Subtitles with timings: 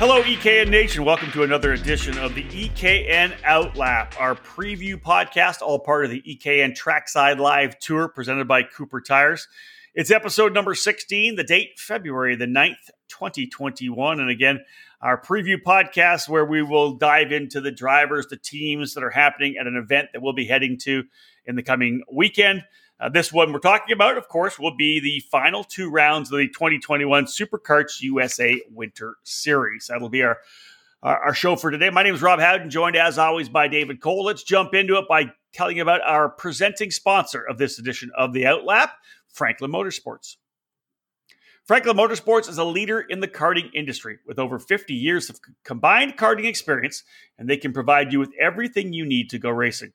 [0.00, 1.04] Hello, EKN Nation.
[1.04, 6.22] Welcome to another edition of the EKN Outlap, our preview podcast, all part of the
[6.22, 9.46] EKN Trackside Live Tour presented by Cooper Tires.
[9.94, 14.20] It's episode number 16, the date February the 9th, 2021.
[14.20, 14.64] And again,
[15.02, 19.58] our preview podcast where we will dive into the drivers, the teams that are happening
[19.60, 21.04] at an event that we'll be heading to
[21.44, 22.64] in the coming weekend.
[23.00, 26.38] Uh, this one we're talking about, of course, will be the final two rounds of
[26.38, 29.86] the 2021 SuperKarts USA Winter Series.
[29.88, 30.38] That'll be our
[31.02, 31.88] our show for today.
[31.88, 34.22] My name is Rob Howden, joined as always by David Cole.
[34.22, 38.34] Let's jump into it by telling you about our presenting sponsor of this edition of
[38.34, 38.90] the Outlap,
[39.32, 40.36] Franklin Motorsports.
[41.64, 46.18] Franklin Motorsports is a leader in the karting industry with over 50 years of combined
[46.18, 47.02] karting experience,
[47.38, 49.94] and they can provide you with everything you need to go racing.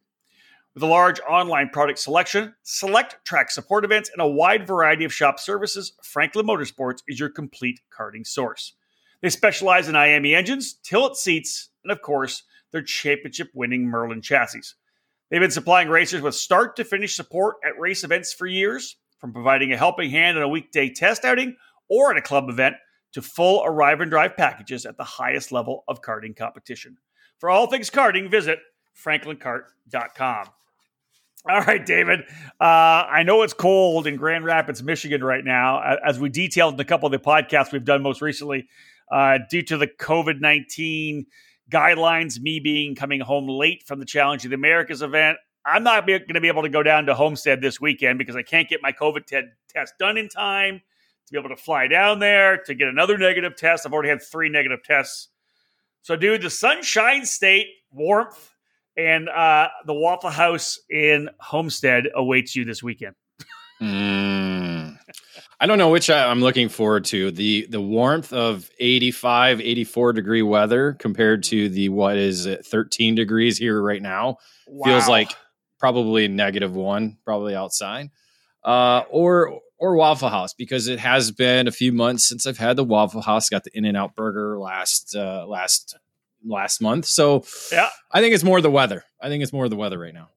[0.75, 5.13] With a large online product selection, select track support events, and a wide variety of
[5.13, 8.73] shop services, Franklin Motorsports is your complete karting source.
[9.21, 14.73] They specialize in IAME engines, tilt seats, and of course, their championship winning Merlin chassis.
[15.31, 19.31] They've been supplying racers with start to finish support at race events for years, from
[19.31, 21.55] providing a helping hand in a weekday test outing
[21.87, 22.75] or at a club event
[23.13, 26.97] to full arrive and drive packages at the highest level of karting competition.
[27.39, 28.59] For all things karting, visit
[29.01, 30.47] franklinkart.com.
[31.49, 32.21] All right, David.
[32.59, 36.79] Uh, I know it's cold in Grand Rapids, Michigan right now, as we detailed in
[36.79, 38.67] a couple of the podcasts we've done most recently,
[39.11, 41.27] uh, due to the COVID 19
[41.69, 45.37] guidelines, me being coming home late from the Challenge of the Americas event.
[45.63, 48.41] I'm not going to be able to go down to Homestead this weekend because I
[48.41, 50.81] can't get my COVID te- test done in time
[51.27, 53.85] to be able to fly down there to get another negative test.
[53.85, 55.29] I've already had three negative tests.
[56.01, 58.54] So, dude, the Sunshine State warmth
[58.97, 63.15] and uh, the Waffle House in Homestead awaits you this weekend.
[63.81, 64.97] mm.
[65.59, 67.31] I don't know which I'm looking forward to.
[67.31, 73.15] The the warmth of 85, 84 degree weather compared to the what is it 13
[73.15, 74.37] degrees here right now
[74.67, 74.85] wow.
[74.85, 75.31] feels like
[75.79, 78.09] probably negative 1 probably outside.
[78.63, 82.75] Uh, or or Waffle House because it has been a few months since I've had
[82.75, 83.49] the Waffle House.
[83.49, 85.97] Got the In and Out Burger last uh, last
[86.45, 87.05] last month.
[87.05, 89.03] So yeah, I think it's more the weather.
[89.21, 90.29] I think it's more the weather right now.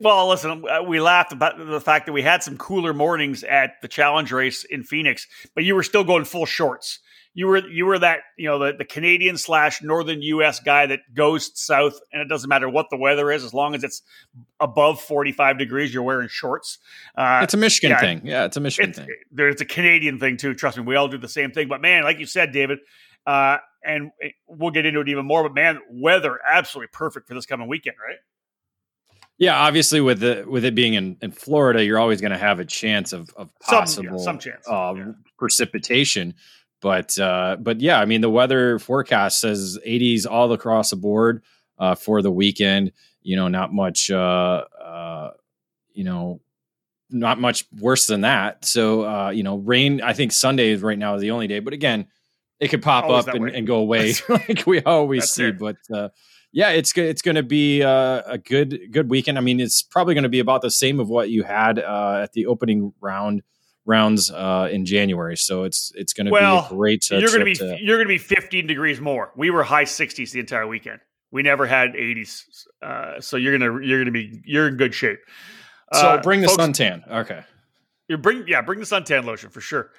[0.00, 3.88] Well, listen, we laughed about the fact that we had some cooler mornings at the
[3.88, 6.98] challenge race in Phoenix, but you were still going full shorts.
[7.36, 10.60] You were you were that you know the, the Canadian slash Northern U.S.
[10.60, 13.82] guy that goes south, and it doesn't matter what the weather is, as long as
[13.82, 14.02] it's
[14.60, 16.78] above forty five degrees, you're wearing shorts.
[17.16, 18.44] Uh, it's a Michigan yeah, thing, yeah.
[18.44, 19.08] It's a Michigan it's, thing.
[19.36, 20.54] it's a Canadian thing too.
[20.54, 21.66] Trust me, we all do the same thing.
[21.66, 22.78] But man, like you said, David,
[23.26, 24.10] uh, and
[24.46, 25.42] we'll get into it even more.
[25.42, 28.18] But man, weather absolutely perfect for this coming weekend, right?
[29.36, 32.60] Yeah, obviously with the with it being in, in Florida, you're always going to have
[32.60, 35.12] a chance of of possible some, yeah, some chance uh, yeah.
[35.38, 36.34] precipitation.
[36.80, 41.42] But uh, but yeah, I mean the weather forecast says 80s all across the board
[41.78, 42.92] uh, for the weekend.
[43.22, 44.10] You know, not much.
[44.10, 45.30] Uh, uh,
[45.92, 46.40] you know,
[47.10, 48.64] not much worse than that.
[48.64, 50.00] So uh, you know, rain.
[50.00, 51.58] I think Sunday is right now is the only day.
[51.58, 52.06] But again,
[52.60, 55.44] it could pop always up and, and, go away like we always That's see.
[55.46, 55.58] It.
[55.58, 56.08] But uh,
[56.52, 59.38] yeah, it's it's going to be uh, a good good weekend.
[59.38, 62.20] I mean, it's probably going to be about the same of what you had uh,
[62.22, 63.42] at the opening round
[63.86, 65.36] rounds uh, in January.
[65.36, 67.08] So it's it's going to well, be a great.
[67.10, 69.32] Uh, you're going to be to, you're going to be 15 degrees more.
[69.36, 71.00] We were high 60s the entire weekend.
[71.30, 72.44] We never had 80s.
[72.80, 75.18] Uh, so you're gonna you're gonna be you're in good shape.
[75.92, 77.08] So bring the folks, suntan.
[77.10, 77.42] Okay.
[78.08, 79.90] You bring yeah, bring the suntan lotion for sure.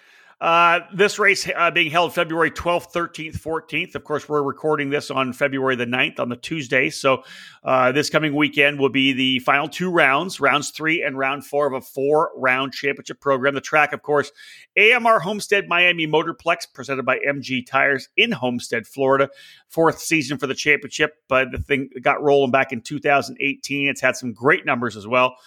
[0.45, 3.95] Uh, this race uh, being held February 12th, 13th, 14th.
[3.95, 6.91] Of course, we're recording this on February the 9th on the Tuesday.
[6.91, 7.23] So,
[7.63, 11.65] uh, this coming weekend will be the final two rounds, rounds three and round four
[11.65, 13.55] of a four round championship program.
[13.55, 14.31] The track, of course,
[14.77, 19.31] AMR Homestead Miami Motorplex, presented by MG Tires in Homestead, Florida.
[19.67, 23.87] Fourth season for the championship, but the thing got rolling back in 2018.
[23.87, 25.37] It's had some great numbers as well.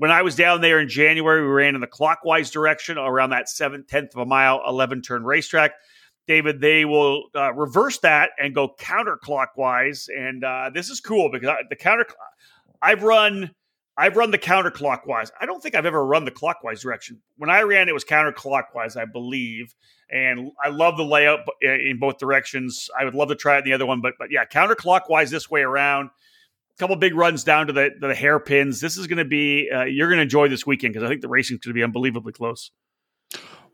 [0.00, 3.50] When I was down there in January, we ran in the clockwise direction around that
[3.50, 5.72] seventh, tenth of a mile, 11 turn racetrack.
[6.26, 10.08] David, they will uh, reverse that and go counterclockwise.
[10.08, 12.06] And uh, this is cool because I, the counter,
[12.80, 13.54] I've run,
[13.98, 15.32] I've run the counterclockwise.
[15.38, 17.20] I don't think I've ever run the clockwise direction.
[17.36, 19.74] When I ran, it was counterclockwise, I believe.
[20.10, 22.88] And I love the layout in both directions.
[22.98, 25.50] I would love to try it in the other one, but but yeah, counterclockwise this
[25.50, 26.08] way around
[26.80, 28.80] couple big runs down to the, the hairpins.
[28.80, 31.20] This is going to be, uh, you're going to enjoy this weekend because I think
[31.20, 32.72] the racing's going to be unbelievably close.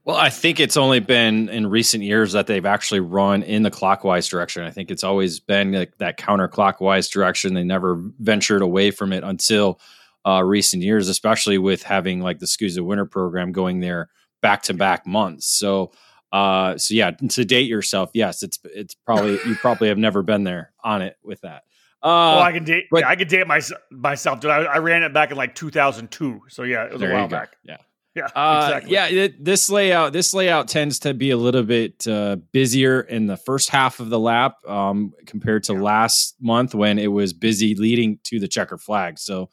[0.05, 3.71] Well, I think it's only been in recent years that they've actually run in the
[3.71, 4.63] clockwise direction.
[4.63, 7.55] I think it's always been like that counterclockwise direction.
[7.55, 9.81] They never ventured away from it until
[10.27, 14.11] uh, recent years, especially with having like the SKUSA Winter program going there
[14.43, 15.47] back to back months.
[15.47, 15.93] So
[16.33, 20.45] Uh, so yeah, to date yourself, yes, it's it's probably you probably have never been
[20.45, 21.63] there on it with that.
[22.07, 22.87] Uh, well, I can date.
[22.89, 23.81] But, yeah, I can date myself.
[23.91, 24.53] Myself, dude.
[24.53, 26.43] I, I, ran it back in like 2002.
[26.49, 27.57] So yeah, it was a while back.
[27.65, 27.79] Yeah.
[28.15, 28.93] Yeah, uh, exactly.
[28.93, 33.27] Yeah, it, this layout this layout tends to be a little bit uh, busier in
[33.27, 35.81] the first half of the lap um, compared to yeah.
[35.81, 39.19] last month when it was busy leading to the checker flag.
[39.19, 39.51] So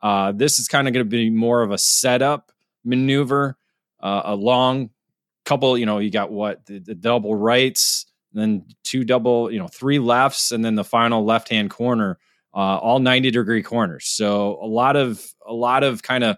[0.00, 2.52] uh, this is kind of going to be more of a setup
[2.84, 3.58] maneuver,
[4.00, 4.90] uh, a long
[5.44, 5.76] couple.
[5.76, 8.06] You know, you got what the, the double rights,
[8.40, 12.18] then two double, you know, three lefts, and then the final left hand corner,
[12.54, 14.06] uh, all ninety degree corners.
[14.06, 16.36] So a lot of a lot of kind of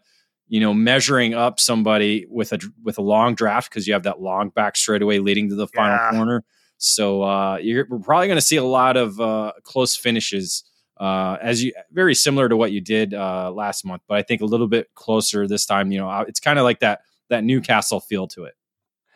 [0.48, 4.20] you know, measuring up somebody with a with a long draft because you have that
[4.20, 6.10] long back straightaway leading to the final yeah.
[6.10, 6.44] corner.
[6.78, 10.64] So uh, you're we're probably going to see a lot of uh, close finishes,
[10.98, 14.40] uh, as you very similar to what you did uh, last month, but I think
[14.40, 15.92] a little bit closer this time.
[15.92, 18.54] You know, uh, it's kind of like that that Newcastle feel to it.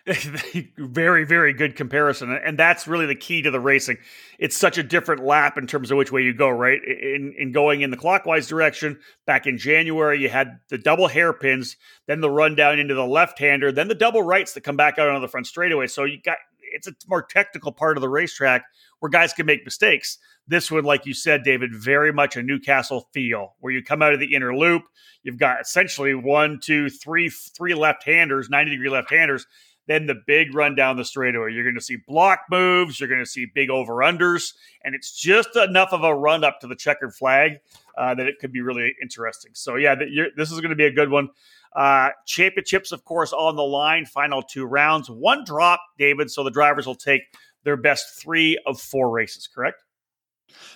[0.78, 2.32] very, very good comparison.
[2.32, 3.98] And that's really the key to the racing.
[4.38, 6.80] It's such a different lap in terms of which way you go, right?
[6.84, 11.76] In, in going in the clockwise direction, back in January, you had the double hairpins,
[12.06, 14.98] then the run down into the left hander, then the double rights that come back
[14.98, 15.86] out on the front straightaway.
[15.86, 16.38] So you got
[16.74, 18.64] it's a more technical part of the racetrack
[18.98, 20.18] where guys can make mistakes.
[20.48, 24.14] This one, like you said, David, very much a Newcastle feel where you come out
[24.14, 24.82] of the inner loop.
[25.22, 29.44] You've got essentially one, two, three, three left handers, 90 degree left handers
[29.86, 31.52] then the big run down the straightaway.
[31.52, 33.00] You're going to see block moves.
[33.00, 36.60] You're going to see big over unders, and it's just enough of a run up
[36.60, 37.58] to the checkered flag
[37.96, 39.52] uh, that it could be really interesting.
[39.54, 39.94] So yeah,
[40.36, 41.30] this is going to be a good one.
[41.74, 44.04] Uh, championships, of course, on the line.
[44.04, 46.30] Final two rounds, one drop, David.
[46.30, 47.22] So the drivers will take
[47.64, 49.48] their best three of four races.
[49.52, 49.82] Correct?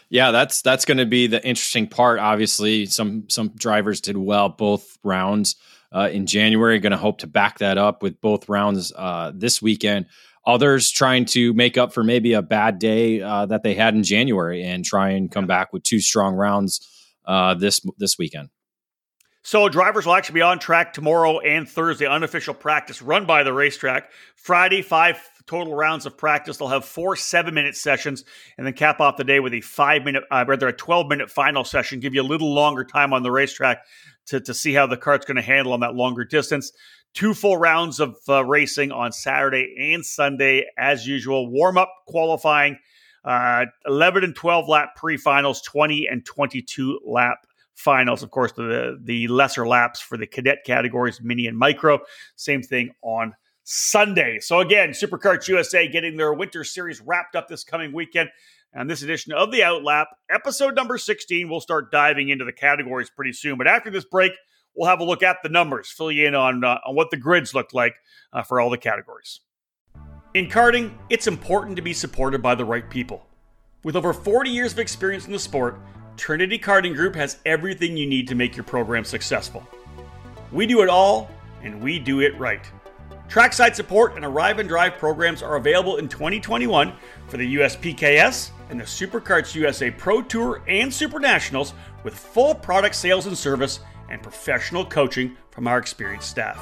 [0.09, 2.19] Yeah, that's that's going to be the interesting part.
[2.19, 5.57] Obviously, some some drivers did well both rounds
[5.93, 6.79] uh, in January.
[6.79, 10.07] Going to hope to back that up with both rounds uh, this weekend.
[10.47, 14.05] Others trying to make up for maybe a bad day uh, that they had in
[14.05, 16.89] January and try and come back with two strong rounds
[17.25, 18.49] uh, this this weekend.
[19.43, 23.53] So drivers will actually be on track tomorrow and Thursday, unofficial practice run by the
[23.53, 24.11] racetrack.
[24.35, 26.57] Friday, five total rounds of practice.
[26.57, 28.25] They'll have four seven minute sessions
[28.59, 31.31] and then cap off the day with a five minute, uh, rather a 12 minute
[31.31, 33.85] final session, give you a little longer time on the racetrack
[34.27, 36.73] to, to see how the cart's going to handle on that longer distance.
[37.15, 41.51] Two full rounds of uh, racing on Saturday and Sunday, as usual.
[41.51, 42.79] Warm up qualifying,
[43.25, 47.39] uh, 11 and 12 lap pre finals, 20 and 22 lap
[47.75, 48.23] finals.
[48.23, 52.01] Of course, the, the lesser laps for the cadet categories, mini and micro.
[52.37, 53.35] Same thing on
[53.65, 54.39] Sunday.
[54.41, 58.31] So, again, SuperKarts USA getting their winter series wrapped up this coming weekend.
[58.73, 63.11] And this edition of the Outlap, episode number 16, we'll start diving into the categories
[63.11, 63.57] pretty soon.
[63.57, 64.33] But after this break,
[64.75, 67.17] we'll have a look at the numbers, fill you in on, uh, on what the
[67.17, 67.95] grids look like
[68.33, 69.41] uh, for all the categories.
[70.35, 73.27] In karting, it's important to be supported by the right people.
[73.85, 75.81] With over 40 years of experience in the sport,
[76.17, 79.67] Trinity Karting Group has everything you need to make your program successful.
[80.53, 81.31] We do it all,
[81.63, 82.65] and we do it right.
[83.29, 86.93] Trackside support and arrive and drive programs are available in 2021
[87.29, 91.75] for the USPKS and the SuperKarts USA Pro Tour and Super Nationals
[92.05, 93.81] with full product sales and service
[94.11, 96.61] and professional coaching from our experienced staff.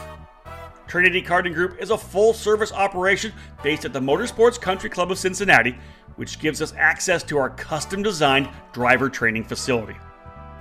[0.87, 5.19] Trinity Karting Group is a full service operation based at the Motorsports Country Club of
[5.19, 5.77] Cincinnati,
[6.17, 9.97] which gives us access to our custom designed driver training facility.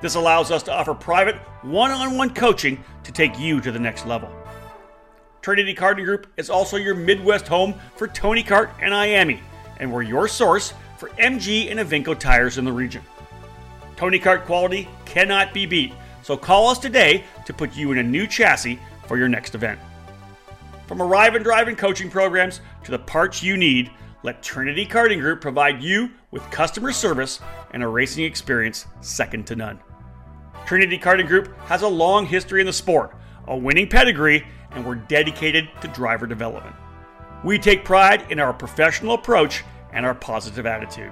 [0.01, 3.79] This allows us to offer private one on one coaching to take you to the
[3.79, 4.29] next level.
[5.41, 9.39] Trinity Karting Group is also your Midwest home for Tony Kart and IAME,
[9.77, 13.03] and we're your source for MG and Evinco tires in the region.
[13.97, 15.91] Tony Kart quality cannot be beat,
[16.21, 19.77] so call us today to put you in a new chassis for your next event.
[20.87, 23.91] From arrive and drive and coaching programs to the parts you need,
[24.23, 27.41] let Trinity Karting Group provide you with customer service
[27.73, 29.81] and a racing experience second to none.
[30.65, 33.13] Trinity Karting Group has a long history in the sport,
[33.49, 36.77] a winning pedigree, and we're dedicated to driver development.
[37.43, 41.11] We take pride in our professional approach and our positive attitude.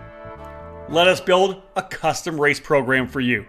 [0.89, 3.45] Let us build a custom race program for you.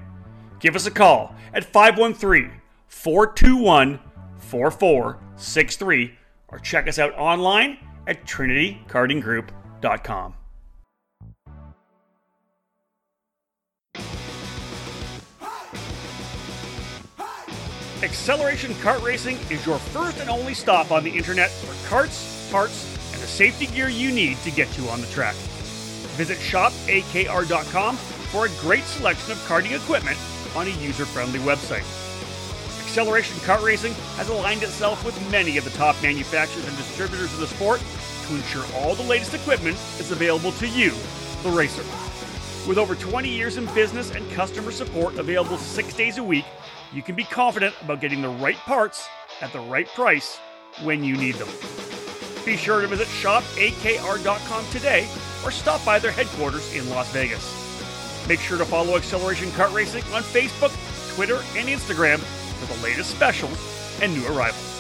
[0.61, 2.53] Give us a call at 513
[2.87, 3.99] 421
[4.39, 6.15] 4463
[6.49, 10.35] or check us out online at trinitykartinggroup.com.
[18.03, 22.99] Acceleration Kart Racing is your first and only stop on the internet for karts, parts,
[23.23, 25.37] the safety gear you need to get you on the track.
[26.17, 30.19] Visit shopakr.com for a great selection of karting equipment
[30.57, 31.87] on a user friendly website.
[32.83, 37.39] Acceleration Kart Racing has aligned itself with many of the top manufacturers and distributors of
[37.39, 37.81] the sport
[38.27, 40.91] to ensure all the latest equipment is available to you,
[41.45, 41.85] the racer.
[42.69, 46.45] With over 20 years in business and customer support available six days a week,
[46.93, 49.09] you can be confident about getting the right parts
[49.41, 50.39] at the right price
[50.83, 52.02] when you need them.
[52.45, 55.09] Be sure to visit shopakr.com today
[55.45, 57.63] or stop by their headquarters in Las Vegas.
[58.29, 60.73] Make sure to follow Acceleration Kart Racing on Facebook,
[61.15, 63.59] Twitter, and Instagram for the latest specials
[64.01, 64.72] and new arrivals.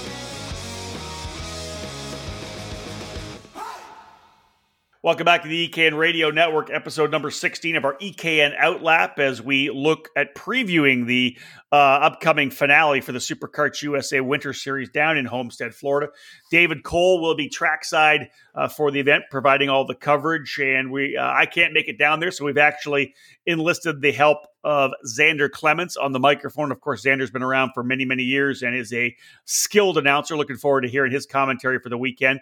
[5.05, 9.43] Welcome back to the EKN Radio Network, episode number 16 of our EKN Outlap, as
[9.43, 11.37] we look at previewing the
[11.73, 16.13] uh, upcoming finale for the SuperKarts USA Winter Series down in Homestead, Florida.
[16.53, 21.17] David Cole will be trackside uh, for the event, providing all the coverage, and we
[21.17, 23.13] uh, I can't make it down there, so we've actually
[23.45, 26.71] enlisted the help of Xander Clements on the microphone.
[26.71, 29.17] Of course, Xander's been around for many, many years and is a
[29.47, 30.37] skilled announcer.
[30.37, 32.39] Looking forward to hearing his commentary for the weekend.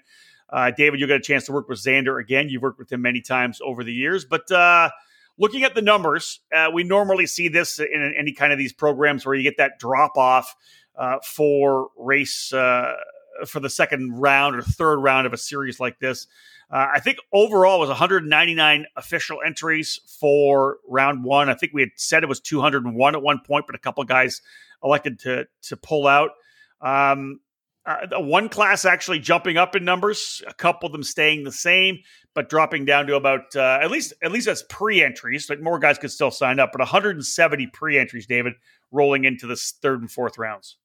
[0.52, 2.48] Uh, David, you'll get a chance to work with Xander again.
[2.48, 4.90] You've worked with him many times over the years, but uh,
[5.38, 9.24] looking at the numbers, uh, we normally see this in any kind of these programs
[9.24, 10.54] where you get that drop off
[10.96, 12.94] uh, for race uh,
[13.46, 16.26] for the second round or third round of a series like this.
[16.70, 21.48] Uh, I think overall was 199 official entries for round one.
[21.48, 24.40] I think we had said it was 201 at one point, but a couple guys
[24.84, 26.30] elected to to pull out.
[26.80, 27.40] Um,
[27.86, 31.98] uh, one class actually jumping up in numbers, a couple of them staying the same,
[32.34, 35.48] but dropping down to about uh, at least at least that's pre-entries.
[35.48, 38.54] Like more guys could still sign up, but 170 pre-entries, David,
[38.90, 40.76] rolling into the third and fourth rounds.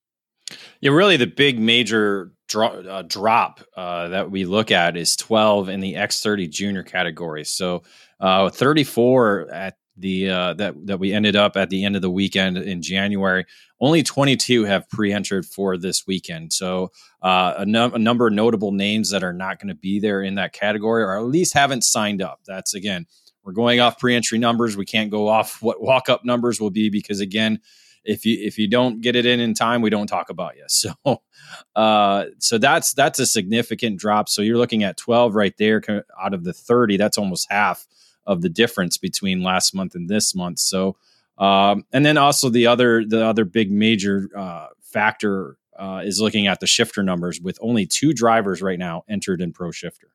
[0.80, 5.70] Yeah, really, the big major dro- uh, drop uh, that we look at is 12
[5.70, 7.44] in the X30 junior category.
[7.44, 7.84] So
[8.20, 12.10] uh, 34 at the uh, that that we ended up at the end of the
[12.10, 13.46] weekend in January.
[13.80, 19.12] Only 22 have pre-entered for this weekend, so uh, a, a number of notable names
[19.12, 22.22] that are not going to be there in that category, or at least haven't signed
[22.22, 22.42] up.
[22.46, 23.06] That's again,
[23.44, 24.76] we're going off pre-entry numbers.
[24.76, 27.62] We can't go off what walk-up numbers will be because again,
[28.04, 30.66] if you if you don't get it in in time, we don't talk about you.
[30.68, 31.22] So,
[31.76, 34.30] uh, so that's that's a significant drop.
[34.30, 35.82] So you're looking at 12 right there
[36.20, 36.98] out of the 30.
[36.98, 37.86] That's almost half
[38.26, 40.60] of the difference between last month and this month.
[40.60, 40.98] So,
[41.38, 46.48] um, and then also the other the other big major uh, factor uh, is looking
[46.48, 50.10] at the shifter numbers with only two drivers right now entered in Pro Shifter.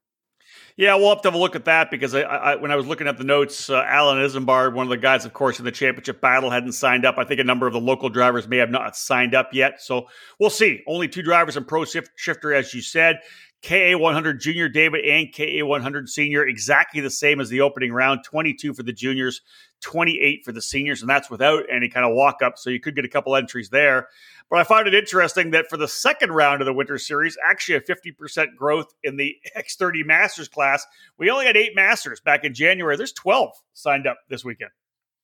[0.77, 2.87] Yeah, we'll have to have a look at that because I, I, when I was
[2.87, 5.73] looking at the notes, uh, Alan Isambard, one of the guys, of course, in the
[5.73, 7.19] championship battle, hadn't signed up.
[7.19, 9.83] I think a number of the local drivers may have not signed up yet.
[9.83, 10.07] So
[10.39, 10.83] we'll see.
[10.87, 13.19] Only two drivers in Pro Shifter, as you said.
[13.63, 18.83] KA100 Junior David and KA100 Senior exactly the same as the opening round 22 for
[18.83, 19.43] the juniors,
[19.83, 22.57] 28 for the seniors, and that's without any kind of walk up.
[22.57, 24.09] So you could get a couple entries there.
[24.49, 27.77] But I find it interesting that for the second round of the Winter Series, actually
[27.77, 30.87] a 50% growth in the X30 Masters class.
[31.19, 32.97] We only had eight Masters back in January.
[32.97, 34.71] There's 12 signed up this weekend.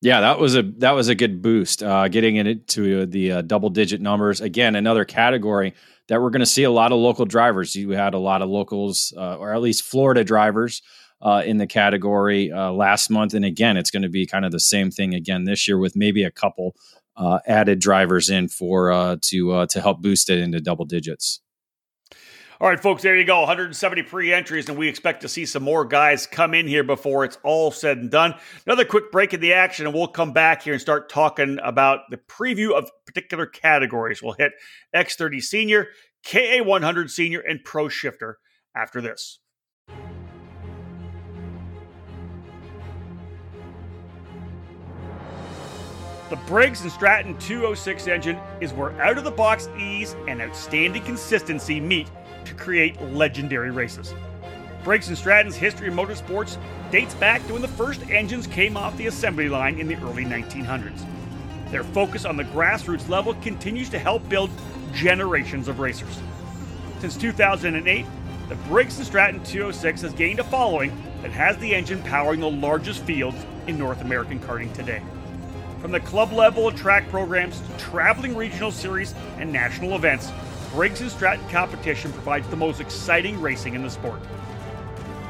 [0.06, 1.82] Yeah, that was a that was a good boost.
[1.82, 5.74] Uh, getting into the uh, double digit numbers again, another category
[6.06, 7.74] that we're going to see a lot of local drivers.
[7.74, 10.80] You had a lot of locals, uh, or at least Florida drivers,
[11.20, 14.52] uh, in the category uh, last month, and again, it's going to be kind of
[14.52, 16.76] the same thing again this year with maybe a couple
[17.16, 21.40] uh, added drivers in for uh, to uh, to help boost it into double digits.
[22.58, 23.40] All right, folks, there you go.
[23.40, 27.22] 170 pre entries, and we expect to see some more guys come in here before
[27.26, 28.34] it's all said and done.
[28.64, 32.00] Another quick break in the action, and we'll come back here and start talking about
[32.10, 34.22] the preview of particular categories.
[34.22, 34.52] We'll hit
[34.94, 35.88] X30 Senior,
[36.26, 38.38] KA100 Senior, and Pro Shifter
[38.74, 39.38] after this.
[46.30, 51.04] The Briggs & Stratton 206 engine is where out of the box ease and outstanding
[51.04, 52.08] consistency meet
[52.46, 54.14] to create legendary races.
[54.84, 56.58] Briggs & Stratton's history of motorsports
[56.90, 60.24] dates back to when the first engines came off the assembly line in the early
[60.24, 61.04] 1900s.
[61.70, 64.50] Their focus on the grassroots level continues to help build
[64.92, 66.20] generations of racers.
[67.00, 68.06] Since 2008,
[68.48, 72.50] the Briggs & Stratton 206 has gained a following that has the engine powering the
[72.50, 75.02] largest fields in North American karting today.
[75.82, 80.30] From the club level of track programs to traveling regional series and national events,
[80.76, 84.20] Briggs & Stratton competition provides the most exciting racing in the sport.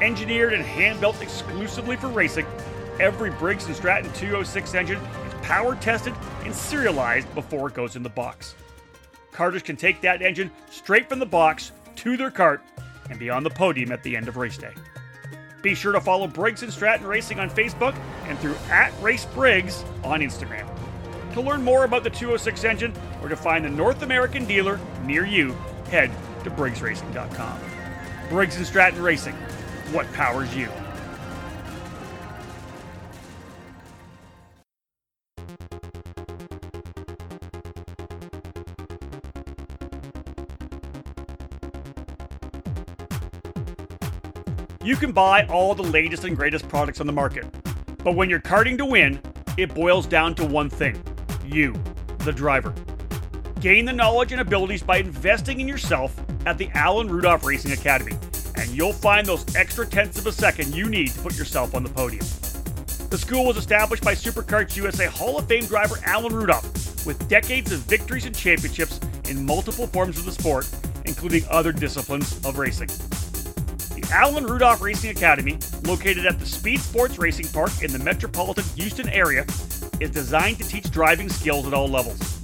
[0.01, 2.45] Engineered and hand-built exclusively for racing,
[2.99, 6.13] every Briggs & Stratton 206 engine is power tested
[6.43, 8.55] and serialized before it goes in the box.
[9.31, 12.61] Karters can take that engine straight from the box to their cart
[13.09, 14.73] and be on the podium at the end of race day.
[15.61, 19.85] Be sure to follow Briggs & Stratton Racing on Facebook and through at Race Briggs
[20.03, 20.67] on Instagram.
[21.35, 25.25] To learn more about the 206 engine or to find the North American dealer near
[25.25, 25.53] you,
[25.89, 26.11] head
[26.43, 27.59] to BriggsRacing.com.
[28.29, 29.35] Briggs & Stratton Racing.
[29.93, 30.69] What powers you?
[44.83, 47.45] You can buy all the latest and greatest products on the market.
[48.03, 49.19] But when you're karting to win,
[49.57, 51.01] it boils down to one thing
[51.45, 51.73] you,
[52.19, 52.73] the driver.
[53.59, 56.13] Gain the knowledge and abilities by investing in yourself
[56.45, 58.15] at the Alan Rudolph Racing Academy,
[58.55, 61.81] and you'll find those extra tenths of a second you need to put yourself on
[61.81, 62.23] the podium.
[63.09, 67.71] The school was established by SuperKarts USA Hall of Fame driver Alan Rudolph, with decades
[67.71, 70.69] of victories and championships in multiple forms of the sport,
[71.05, 72.89] including other disciplines of racing.
[72.89, 78.65] The Alan Rudolph Racing Academy, located at the Speed Sports Racing Park in the metropolitan
[78.75, 79.47] Houston area,
[79.99, 82.36] is designed to teach driving skills at all levels.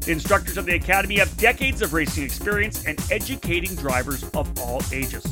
[0.00, 4.80] The instructors of the Academy have decades of racing experience and educating drivers of all
[4.92, 5.22] ages.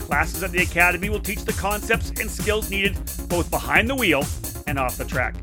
[0.00, 2.94] Classes at the Academy will teach the concepts and skills needed
[3.28, 4.24] both behind the wheel
[4.66, 5.34] and off the track.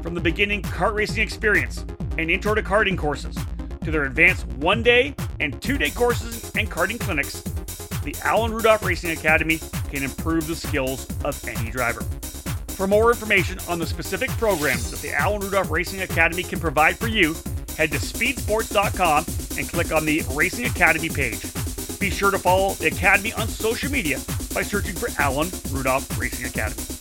[0.00, 1.84] From the beginning kart racing experience
[2.16, 3.36] and intro to karting courses
[3.84, 7.42] to their advanced one day and two day courses and karting clinics,
[8.04, 9.58] the Alan Rudolph Racing Academy
[9.90, 12.02] can improve the skills of any driver.
[12.68, 16.96] For more information on the specific programs that the Alan Rudolph Racing Academy can provide
[16.96, 17.34] for you,
[17.76, 19.24] head to speedsports.com
[19.58, 21.40] and click on the Racing Academy page.
[21.98, 24.18] Be sure to follow the Academy on social media
[24.54, 26.95] by searching for Alan Rudolph Racing Academy.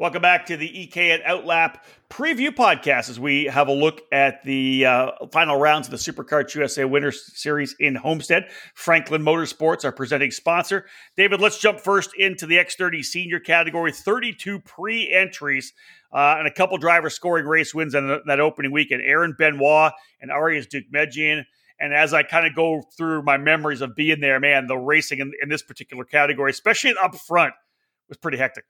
[0.00, 4.86] Welcome back to the EKN Outlap preview podcast as we have a look at the
[4.86, 8.48] uh, final rounds of the SuperKarts USA Winter Series in Homestead.
[8.72, 10.86] Franklin Motorsports, our presenting sponsor.
[11.18, 13.92] David, let's jump first into the X30 senior category.
[13.92, 15.74] 32 pre entries
[16.14, 19.02] uh, and a couple drivers scoring race wins in that opening weekend.
[19.04, 21.44] Aaron Benoit and Arias Deukmedjian.
[21.78, 25.18] And as I kind of go through my memories of being there, man, the racing
[25.18, 27.52] in, in this particular category, especially up front,
[28.08, 28.64] was pretty hectic.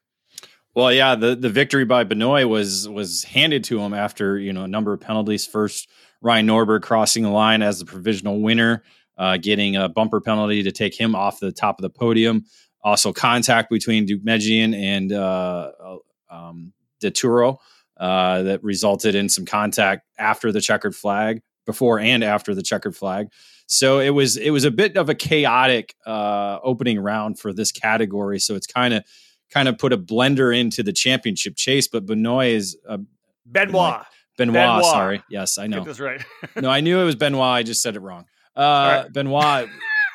[0.74, 4.64] Well, yeah, the, the victory by Benoit was was handed to him after you know
[4.64, 5.46] a number of penalties.
[5.46, 5.88] First,
[6.20, 8.84] Ryan Norberg crossing the line as the provisional winner,
[9.18, 12.44] uh, getting a bumper penalty to take him off the top of the podium.
[12.82, 15.96] Also, contact between Deukmedjian and uh, uh
[16.30, 17.58] um, Turo
[17.96, 22.96] uh, that resulted in some contact after the checkered flag, before and after the checkered
[22.96, 23.28] flag.
[23.66, 27.70] So it was it was a bit of a chaotic uh, opening round for this
[27.70, 28.40] category.
[28.40, 29.04] So it's kind of
[29.50, 31.88] kind of put a blender into the championship chase.
[31.88, 32.98] But Benoit is uh,
[33.46, 34.04] Benoit.
[34.36, 34.54] Benoit.
[34.54, 34.84] Benoit.
[34.84, 35.22] Sorry.
[35.28, 35.84] Yes, I know.
[35.84, 36.22] That's right.
[36.56, 37.42] no, I knew it was Benoit.
[37.42, 38.26] I just said it wrong.
[38.56, 39.12] Uh, right.
[39.12, 39.68] Benoit.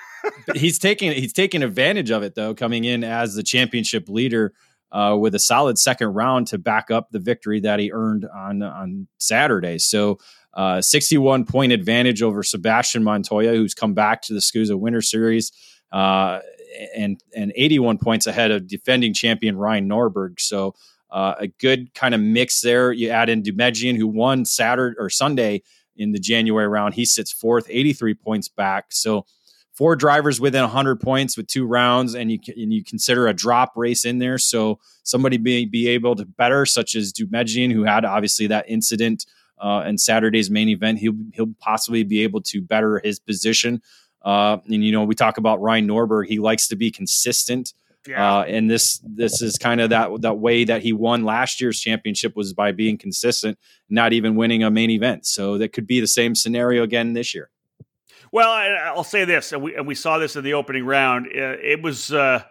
[0.56, 4.54] he's taking he's taking advantage of it though, coming in as the championship leader
[4.92, 8.62] uh, with a solid second round to back up the victory that he earned on
[8.62, 9.78] on Saturday.
[9.78, 10.20] So.
[10.54, 15.52] Uh, 61 point advantage over Sebastian Montoya, who's come back to the SKUSA Winter Series.
[15.92, 16.40] Uh,
[16.96, 20.40] and and 81 points ahead of defending champion Ryan Norberg.
[20.40, 20.76] So
[21.12, 22.92] uh, a good kind of mix there.
[22.92, 25.64] You add in Deukmedjian, who won Saturday or Sunday
[25.96, 26.94] in the January round.
[26.94, 28.88] He sits fourth, 83 points back.
[28.90, 29.26] So
[29.76, 33.74] four drivers within 100 points with two rounds, and you and you consider a drop
[33.76, 34.38] race in there.
[34.38, 39.26] So somebody may be able to better, such as Deukmedjian, who had obviously that incident
[39.60, 41.00] uh, in Saturday's main event.
[41.00, 43.82] He'll he'll possibly be able to better his position.
[44.26, 46.26] Uh, and you know, we talk about Ryan Norberg.
[46.28, 47.74] He likes to be consistent.
[48.08, 48.40] Yeah.
[48.40, 51.80] Uh, and this this is kind of that that way that he won last year's
[51.80, 53.58] championship was by being consistent,
[53.90, 55.26] not even winning a main event.
[55.26, 57.50] So that could be the same scenario again this year.
[58.32, 61.28] Well, I, will say this, and we and we saw this in the opening round.
[61.28, 62.44] Uh, it was uh,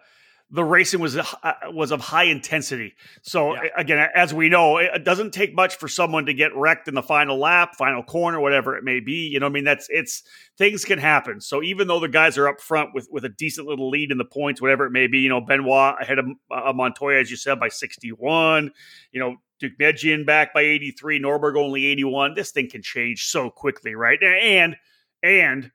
[0.51, 1.23] the racing was uh,
[1.71, 2.93] was of high intensity.
[3.23, 3.69] So yeah.
[3.75, 7.01] again, as we know, it doesn't take much for someone to get wrecked in the
[7.01, 9.27] final lap, final corner, whatever it may be.
[9.27, 10.23] You know, I mean, that's it's
[10.57, 11.41] things can happen.
[11.41, 14.19] So even though the guys are up front with with a decent little lead in
[14.19, 17.37] the points, whatever it may be, you know, Benoit ahead of uh, Montoya, as you
[17.37, 18.71] said, by sixty one.
[19.11, 22.35] You know, Deukmedjian back by eighty three, Norberg only eighty one.
[22.35, 24.21] This thing can change so quickly, right?
[24.21, 24.75] And
[25.23, 25.71] and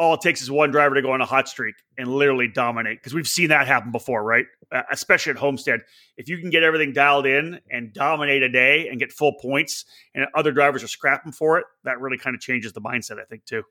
[0.00, 2.98] all it takes is one driver to go on a hot streak and literally dominate
[2.98, 4.46] because we've seen that happen before, right?
[4.72, 5.80] Uh, especially at Homestead.
[6.16, 9.84] If you can get everything dialed in and dominate a day and get full points,
[10.14, 13.24] and other drivers are scrapping for it, that really kind of changes the mindset, I
[13.24, 13.62] think, too.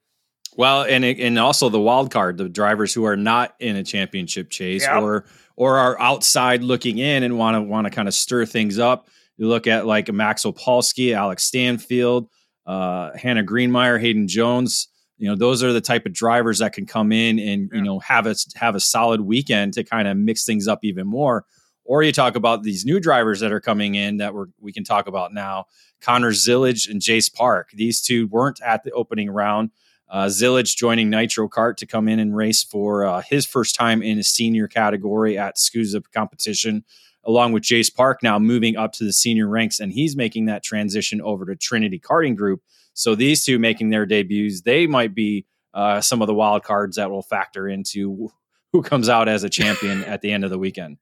[0.55, 4.51] Well, and and also the wild card, the drivers who are not in a championship
[4.51, 5.01] chase yep.
[5.01, 8.77] or or are outside looking in and want to want to kind of stir things
[8.77, 9.09] up.
[9.37, 12.29] You look at like Max Opolsky, Alex Stanfield,
[12.67, 14.89] uh, Hannah Greenemeier, Hayden Jones
[15.19, 17.77] you know those are the type of drivers that can come in and yeah.
[17.77, 21.05] you know have a have a solid weekend to kind of mix things up even
[21.05, 21.45] more
[21.85, 24.83] or you talk about these new drivers that are coming in that we're, we can
[24.83, 25.65] talk about now
[26.01, 29.69] Connor Zilisch and jace park these two weren't at the opening round
[30.11, 34.01] Uh, Zilisch joining Nitro Kart to come in and race for uh, his first time
[34.01, 36.83] in a senior category at SKUSA competition,
[37.23, 40.63] along with Jace Park now moving up to the senior ranks, and he's making that
[40.63, 42.61] transition over to Trinity Karting Group.
[42.99, 46.97] So these two making their debuts, they might be uh, some of the wild cards
[46.97, 48.29] that will factor into
[48.73, 50.97] who comes out as a champion at the end of the weekend.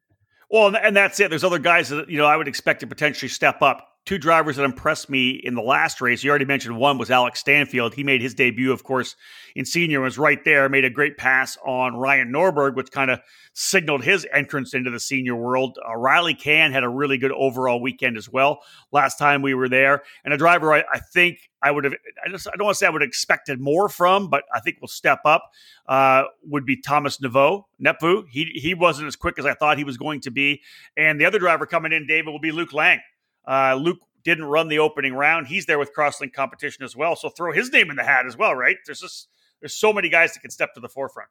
[0.51, 1.31] Well, and that's it.
[1.31, 4.55] There's other guys that you know I would expect to potentially step up two drivers
[4.55, 6.23] that impressed me in the last race.
[6.23, 7.93] You already mentioned one was Alex Stanfield.
[7.93, 9.17] He made his debut, of course,
[9.53, 13.19] in senior, was right there, made a great pass on Ryan Norberg, which kind of
[13.53, 15.77] signaled his entrance into the senior world.
[15.85, 18.61] Uh, Riley Can had a really good overall weekend as well
[18.93, 20.03] last time we were there.
[20.23, 21.93] And a driver I, I think I would have,
[22.25, 24.61] I, just, I don't want to say I would have expected more from, but I
[24.61, 25.51] think will step up
[25.85, 28.23] uh, would be Thomas Nevo, Nepveu.
[28.29, 30.61] He, he wasn't as quick as I thought he was going to be.
[30.95, 33.01] And the other driver coming in, David, will be Luke Lang.
[33.47, 35.47] Uh, Luke didn't run the opening round.
[35.47, 37.15] He's there with crosslink competition as well.
[37.15, 38.75] So throw his name in the hat as well, right?
[38.85, 39.29] There's just
[39.61, 41.29] there's so many guys that can step to the forefront.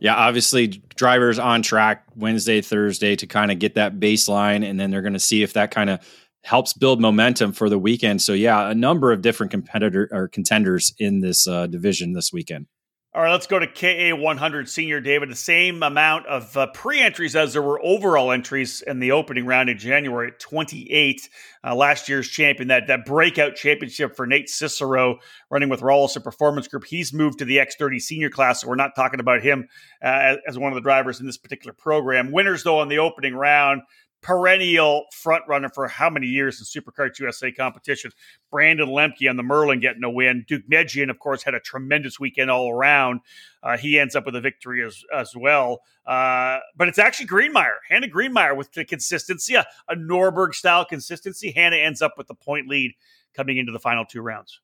[0.00, 4.90] Yeah, obviously drivers on track Wednesday, Thursday to kind of get that baseline, and then
[4.90, 6.00] they're going to see if that kind of
[6.42, 8.22] helps build momentum for the weekend.
[8.22, 12.66] So yeah, a number of different competitor or contenders in this uh, division this weekend.
[13.12, 15.30] All right, let's go to KA 100 Senior David.
[15.30, 19.46] The same amount of uh, pre entries as there were overall entries in the opening
[19.46, 21.28] round in January 28.
[21.64, 25.18] Uh, last year's champion, that, that breakout championship for Nate Cicero
[25.50, 26.84] running with Rolison Performance Group.
[26.84, 29.66] He's moved to the X30 senior class, so we're not talking about him
[30.00, 32.30] uh, as, as one of the drivers in this particular program.
[32.30, 33.82] Winners, though, in the opening round
[34.22, 38.10] perennial front runner for how many years in SuperKarts USA competition.
[38.50, 40.44] Brandon Lemke on the Merlin getting a win.
[40.48, 43.20] Deukmedjian, of course, had a tremendous weekend all around.
[43.62, 45.80] Uh, he ends up with a victory as, as well.
[46.06, 51.50] Uh, but it's actually Greenemeier, Hannah Greenemeier with the consistency, a, a Norberg style consistency.
[51.50, 52.92] Hannah ends up with the point lead
[53.34, 54.60] coming into the final two rounds.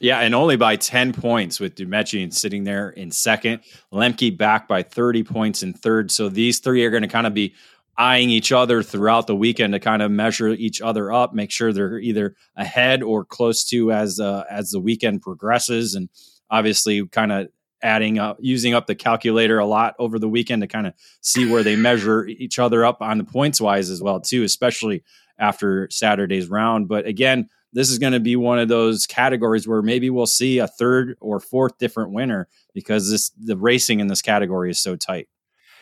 [0.00, 3.62] Yeah, and only by 10 points with Deukmedjian sitting there in second.
[3.92, 6.12] Lemke back by 30 points in third.
[6.12, 7.54] So these three are going to kind of be
[7.98, 11.72] eyeing each other throughout the weekend to kind of measure each other up, make sure
[11.72, 16.08] they're either ahead or close to as uh, as the weekend progresses, and
[16.48, 17.48] obviously kind of
[17.82, 21.50] adding up using up the calculator a lot over the weekend to kind of see
[21.50, 25.02] where they measure each other up on the points wise as well too, especially
[25.38, 26.88] after Saturday's round.
[26.88, 30.58] But again, this is going to be one of those categories where maybe we'll see
[30.58, 34.96] a third or fourth different winner because this the racing in this category is so
[34.96, 35.28] tight.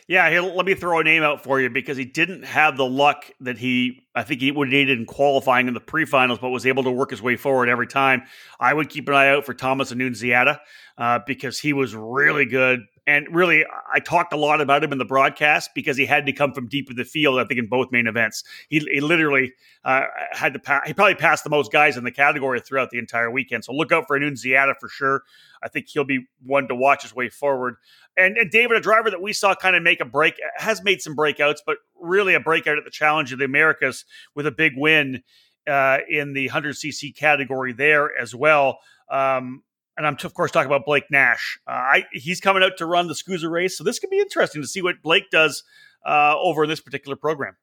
[0.09, 2.87] Yeah, here, let me throw a name out for you because he didn't have the
[2.87, 6.65] luck that he, I think he would needed in qualifying in the pre-finals, but was
[6.65, 8.23] able to work his way forward every time.
[8.61, 10.61] I would keep an eye out for Thomas Annunziata
[10.97, 12.81] uh, because he was really good.
[13.07, 16.33] And really, I talked a lot about him in the broadcast because he had to
[16.33, 17.39] come from deep in the field.
[17.39, 19.53] I think in both main events, he, he literally
[19.85, 20.83] uh, had to pass.
[20.87, 23.65] He probably passed the most guys in the category throughout the entire weekend.
[23.65, 25.23] So look out for Annunziata for sure.
[25.63, 27.77] I think he'll be one to watch his way forward.
[28.17, 31.01] And, and David, a driver that we saw kind of make a break, has made
[31.01, 34.73] some breakouts, but really a breakout at the Challenge of the Americas with a big
[34.77, 35.23] win
[35.69, 38.79] uh, in the 100cc category there as well.
[39.11, 39.63] Um,
[39.97, 41.59] and I'm of course talking about Blake Nash.
[41.67, 44.63] Uh, I, he's coming out to run the SKUSA race, so this could be interesting
[44.63, 45.65] to see what Blake does
[46.05, 47.57] uh, over in this particular program.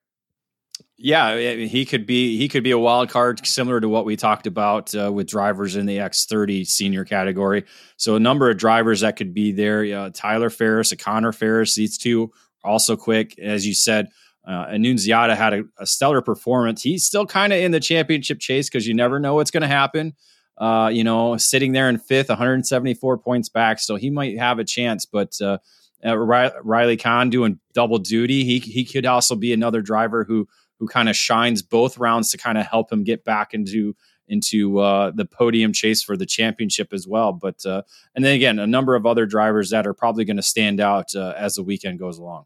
[0.97, 4.47] Yeah, he could be he could be a wild card similar to what we talked
[4.47, 7.65] about uh, with drivers in the X30 senior category.
[7.97, 10.09] So a number of drivers that could be there.
[10.11, 12.31] Tyler Ferris, a Connor Ferris, these two
[12.63, 14.09] also quick, as you said.
[14.45, 16.81] Uh, Annunziata had a, a stellar performance.
[16.81, 19.67] He's still kind of in the championship chase because you never know what's going to
[19.67, 20.13] happen
[20.57, 23.79] uh, you know, sitting there in fifth, 174 points back.
[23.79, 25.57] So he might have a chance, but uh,
[26.05, 28.43] uh, Riley Kahn doing double duty.
[28.43, 30.47] He he could also be another driver who
[30.79, 33.95] who kind of shines both rounds to kind of help him get back into
[34.27, 37.33] into uh, the podium chase for the championship as well.
[37.33, 37.83] But uh,
[38.15, 41.15] and then again, a number of other drivers that are probably going to stand out
[41.15, 42.45] uh, as the weekend goes along.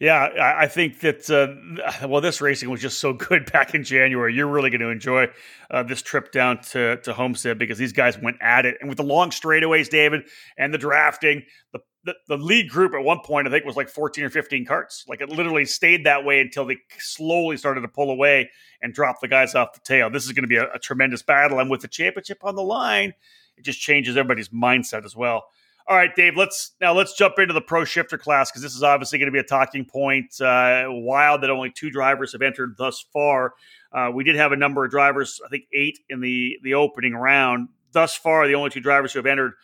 [0.00, 4.34] Yeah, I think that uh, well, this racing was just so good back in January.
[4.34, 5.28] You're really going to enjoy
[5.70, 8.96] uh, this trip down to to Homestead because these guys went at it, and with
[8.96, 10.22] the long straightaways, David,
[10.56, 11.42] and the drafting,
[11.74, 14.64] the, the the lead group at one point I think was like 14 or 15
[14.64, 15.04] carts.
[15.06, 18.48] Like it literally stayed that way until they slowly started to pull away
[18.80, 20.08] and drop the guys off the tail.
[20.08, 22.62] This is going to be a, a tremendous battle, and with the championship on the
[22.62, 23.12] line,
[23.58, 25.44] it just changes everybody's mindset as well.
[25.86, 26.36] All right, Dave.
[26.36, 29.32] Let's now let's jump into the pro shifter class because this is obviously going to
[29.32, 30.40] be a talking point.
[30.40, 33.54] Uh, wild that only two drivers have entered thus far.
[33.92, 37.14] Uh, we did have a number of drivers, I think eight in the the opening
[37.14, 37.68] round.
[37.92, 39.54] Thus far, the only two drivers who have entered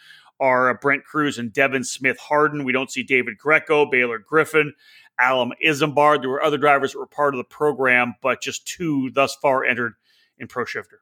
[0.41, 2.65] are uh, Brent Cruz and Devin Smith Harden.
[2.65, 4.75] We don't see David Greco, Baylor Griffin,
[5.19, 6.23] Alan Isambard.
[6.23, 9.65] There were other drivers that were part of the program, but just two thus far
[9.65, 9.95] entered
[10.39, 11.01] in pro shifter.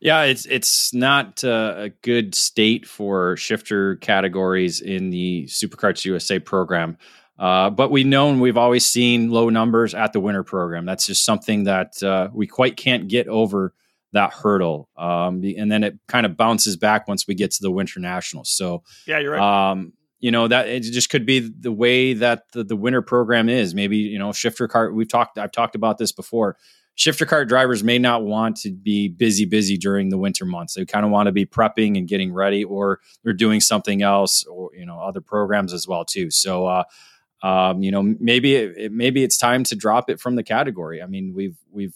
[0.00, 6.38] Yeah, it's it's not uh, a good state for shifter categories in the Superkarts USA
[6.38, 6.98] program.
[7.38, 10.84] Uh, but we know and we've always seen low numbers at the winter program.
[10.84, 13.74] That's just something that uh, we quite can't get over
[14.12, 14.88] that hurdle.
[14.96, 18.50] Um, and then it kind of bounces back once we get to the winter nationals.
[18.50, 19.70] So yeah, you're right.
[19.70, 23.48] Um, you know that it just could be the way that the, the winter program
[23.48, 23.74] is.
[23.74, 24.94] Maybe you know shifter cart.
[24.94, 25.36] We've talked.
[25.36, 26.56] I've talked about this before.
[26.94, 30.74] Shifter cart drivers may not want to be busy, busy during the winter months.
[30.74, 34.44] They kind of want to be prepping and getting ready, or they're doing something else,
[34.44, 36.30] or you know other programs as well too.
[36.30, 36.66] So.
[36.66, 36.84] Uh,
[37.42, 41.02] um, you know, maybe it, maybe it's time to drop it from the category.
[41.02, 41.94] I mean, we've we've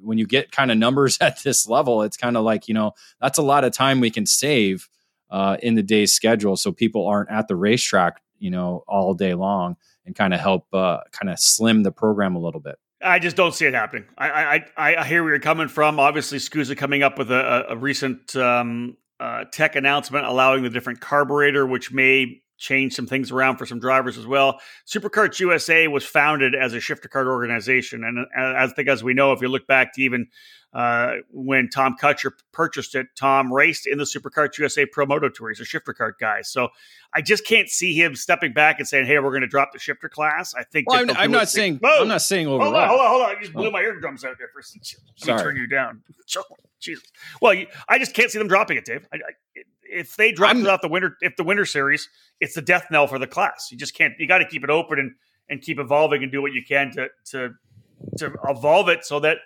[0.00, 2.92] when you get kind of numbers at this level, it's kind of like you know
[3.20, 4.88] that's a lot of time we can save
[5.30, 9.34] uh, in the day's schedule, so people aren't at the racetrack, you know, all day
[9.34, 12.78] long, and kind of help uh, kind of slim the program a little bit.
[13.00, 14.06] I just don't see it happening.
[14.16, 16.00] I I, I hear where you're coming from.
[16.00, 21.00] Obviously, SKUSA coming up with a, a recent um, uh, tech announcement allowing the different
[21.00, 24.60] carburetor, which may change some things around for some drivers as well.
[24.86, 29.14] Superkarts USA was founded as a shifter kart organization, and uh, I think as we
[29.14, 30.26] know, if you look back to even
[30.74, 35.48] uh, when Tom Kutscher purchased it, Tom raced in the Superkarts USA Pro Moto Tour.
[35.48, 36.68] He's a shifter kart guy, so
[37.14, 39.78] I just can't see him stepping back and saying, "Hey, we're going to drop the
[39.78, 40.90] shifter class." I think.
[40.90, 41.78] Well, I'm, I'm not saying.
[41.82, 42.02] Whoa!
[42.02, 42.70] I'm not saying overall.
[42.70, 43.36] Hold on, hold on, hold on.
[43.36, 43.70] I just blew oh.
[43.70, 44.60] my eardrums out there for.
[44.60, 45.00] a second.
[45.16, 45.42] Sorry.
[45.42, 46.02] turn you down.
[46.80, 47.04] Jesus.
[47.40, 49.06] Well, you, I just can't see them dropping it, Dave.
[49.12, 52.08] I, I, if they drop it out the winter, if the winter series,
[52.40, 53.68] it's the death knell for the class.
[53.70, 54.14] You just can't.
[54.18, 55.14] You got to keep it open and
[55.48, 57.50] and keep evolving and do what you can to to
[58.18, 59.38] to evolve it so that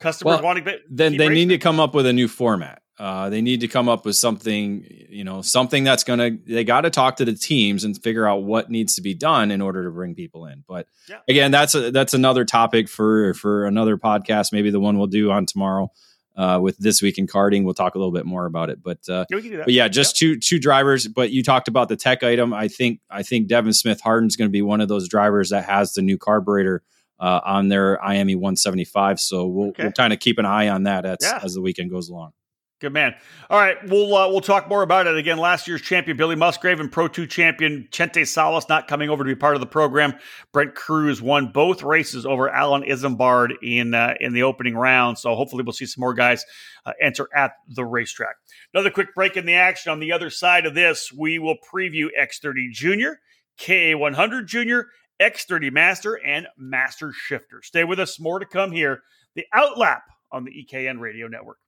[0.00, 0.78] customers well, want to.
[0.88, 2.82] Then they need to come up with a new format.
[2.98, 6.38] Uh, they need to come up with something, you know, something that's going to.
[6.52, 9.50] They got to talk to the teams and figure out what needs to be done
[9.50, 10.64] in order to bring people in.
[10.68, 11.20] But yeah.
[11.26, 14.52] again, that's a, that's another topic for for another podcast.
[14.52, 15.90] Maybe the one we'll do on tomorrow
[16.40, 17.64] uh, with this week in karting.
[17.64, 20.30] We'll talk a little bit more about it, but uh, yeah, but yeah, just yep.
[20.30, 21.06] two two drivers.
[21.06, 22.54] But you talked about the tech item.
[22.54, 25.66] I think I think Devin Smith Harden's going to be one of those drivers that
[25.66, 26.82] has the new carburetor
[27.20, 29.20] uh, on their IAME 175.
[29.20, 29.82] So we'll, okay.
[29.82, 31.40] we'll kind of keep an eye on that as, yeah.
[31.42, 32.32] as the weekend goes along.
[32.80, 33.14] Good man.
[33.50, 35.36] All right, we'll uh, we'll talk more about it again.
[35.36, 39.28] Last year's champion Billy Musgrave and Pro Two champion Chente Salas not coming over to
[39.28, 40.14] be part of the program.
[40.50, 45.18] Brent Cruz won both races over Alan Isambard in uh, in the opening round.
[45.18, 46.42] So hopefully we'll see some more guys
[46.86, 48.36] uh, enter at the racetrack.
[48.72, 49.92] Another quick break in the action.
[49.92, 53.20] On the other side of this, we will preview X30 Junior,
[53.60, 54.86] KA100 Junior,
[55.20, 57.60] X30 Master, and Master Shifter.
[57.62, 58.18] Stay with us.
[58.18, 59.02] More to come here.
[59.34, 60.00] The Outlap
[60.32, 61.58] on the EKN Radio Network.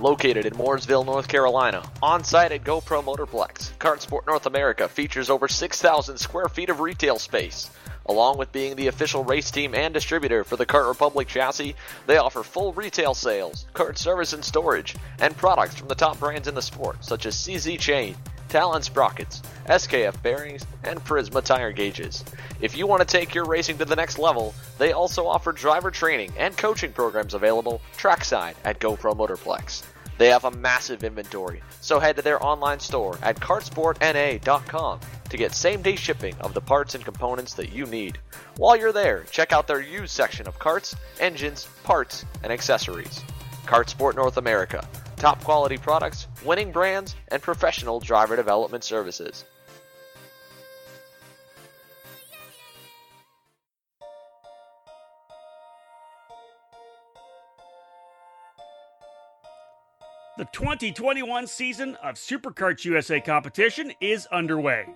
[0.00, 5.46] Located in Mooresville, North Carolina, on site at GoPro Motorplex, Kartsport North America features over
[5.46, 7.70] 6,000 square feet of retail space.
[8.06, 12.16] Along with being the official race team and distributor for the Kart Republic chassis, they
[12.16, 16.54] offer full retail sales, kart service and storage, and products from the top brands in
[16.54, 18.16] the sport, such as CZ Chain,
[18.50, 22.24] Talon sprockets, SKF bearings, and Prisma tire gauges.
[22.60, 25.92] If you want to take your racing to the next level, they also offer driver
[25.92, 29.84] training and coaching programs available trackside at GoPro Motorplex.
[30.18, 35.54] They have a massive inventory, so head to their online store at kartsportna.com to get
[35.54, 38.18] same day shipping of the parts and components that you need.
[38.56, 43.22] While you're there, check out their used section of carts, engines, parts, and accessories.
[43.64, 44.86] Kartsport North America,
[45.20, 49.44] top quality products, winning brands, and professional driver development services.
[60.38, 64.86] The 2021 season of SuperKarts USA competition is underway.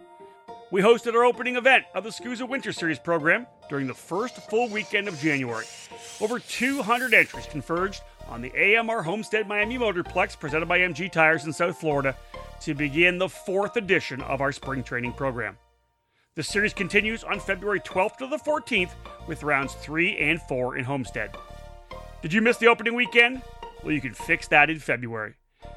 [0.70, 4.70] We hosted our opening event of the SKUSA Winter Series program during the first full
[4.70, 5.66] weekend of January.
[6.22, 11.52] Over 200 entries converged on the AMR Homestead Miami Motorplex presented by MG Tires in
[11.52, 12.16] South Florida
[12.60, 15.56] to begin the fourth edition of our spring training program.
[16.34, 18.90] The series continues on February 12th to the 14th
[19.26, 21.36] with rounds 3 and 4 in Homestead.
[22.22, 23.42] Did you miss the opening weekend?
[23.82, 25.34] Well, you can fix that in February.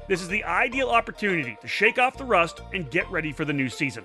[0.08, 3.52] This is the ideal opportunity to shake off the rust and get ready for the
[3.52, 4.04] new season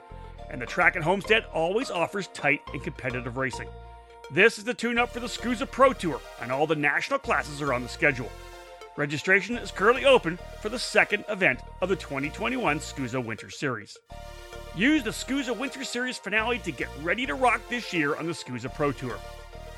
[0.53, 3.67] and the track at Homestead always offers tight and competitive racing.
[4.31, 7.61] This is the tune up for the SKUSA Pro Tour, and all the national classes
[7.61, 8.31] are on the schedule.
[8.95, 13.97] Registration is currently open for the second event of the 2021 SKUSA Winter Series.
[14.75, 18.31] Use the SKUSA Winter Series finale to get ready to rock this year on the
[18.31, 19.19] SKUSA Pro Tour.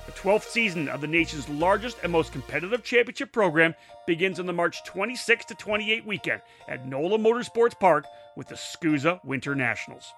[0.05, 3.73] The 12th season of the nation's largest and most competitive championship program
[4.05, 8.05] begins on the March 26 to 28 weekend at NOLA Motorsports Park
[8.37, 10.13] with the SCUSA Winter Nationals.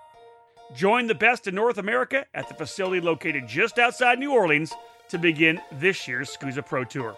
[0.75, 4.73] Join the best in North America at the facility located just outside New Orleans
[5.09, 7.17] to begin this year's SKUSA Pro Tour.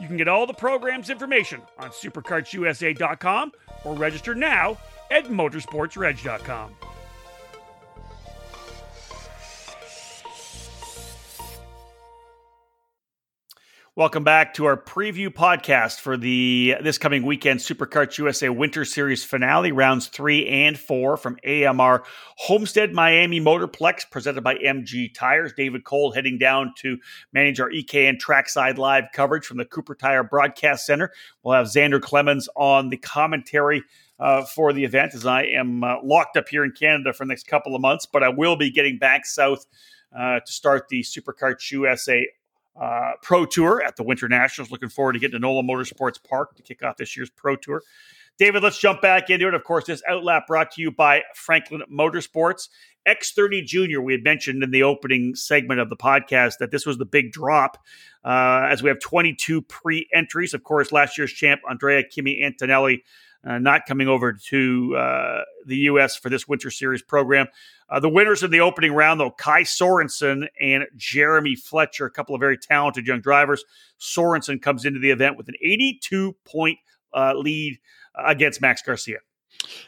[0.00, 3.52] You can get all the program's information on superkartsusa.com
[3.84, 4.78] or register now
[5.10, 6.76] at motorsportsreg.com.
[13.98, 19.24] Welcome back to our preview podcast for the this coming weekend SuperKarts USA Winter Series
[19.24, 22.04] finale, rounds three and four from AMR
[22.36, 25.52] Homestead Miami Motorplex, presented by MG Tires.
[25.52, 26.98] David Cole heading down to
[27.32, 31.10] manage our EKN Trackside Live coverage from the Cooper Tire Broadcast Center.
[31.42, 33.82] We'll have Xander Clemens on the commentary
[34.20, 37.30] uh, for the event, as I am uh, locked up here in Canada for the
[37.30, 39.66] next couple of months, but I will be getting back south.
[40.18, 42.26] Uh, to start the SuperKarts USA
[42.80, 44.70] uh, Pro Tour at the Winter Nationals.
[44.70, 47.82] Looking forward to getting to NOLA Motorsports Park to kick off this year's Pro Tour.
[48.38, 49.54] David, let's jump back into it.
[49.54, 52.68] Of course, this outlap brought to you by Franklin Motorsports.
[53.06, 56.98] X30 Junior, we had mentioned in the opening segment of the podcast that this was
[56.98, 57.78] the big drop,
[58.24, 60.54] uh, as we have 22 pre entries.
[60.54, 63.02] Of course, last year's champ, Andrea Kimi Antonelli,
[63.44, 66.16] uh, not coming over to uh, the U.S.
[66.16, 67.46] for this Winter Series program.
[67.90, 72.34] Uh, the winners in the opening round, though, Kai Sorensen and Jeremy Fletcher, a couple
[72.34, 73.64] of very talented young drivers.
[74.00, 76.78] Sorensen comes into the event with an 82 point
[77.14, 77.78] uh, lead
[78.14, 79.18] against Max Garcia.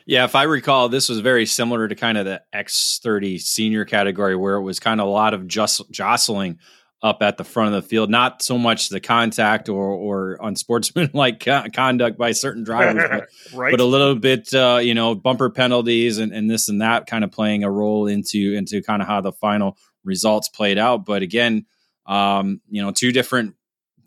[0.07, 4.35] Yeah, if I recall, this was very similar to kind of the X30 senior category
[4.35, 6.59] where it was kind of a lot of just jostling
[7.03, 8.11] up at the front of the field.
[8.11, 11.41] Not so much the contact or, or unsportsmanlike
[11.73, 13.71] conduct by certain drivers, but, right.
[13.71, 17.25] but a little bit, uh, you know, bumper penalties and, and this and that kind
[17.25, 21.07] of playing a role into into kind of how the final results played out.
[21.07, 21.67] But again,
[22.07, 23.55] um, you know, two different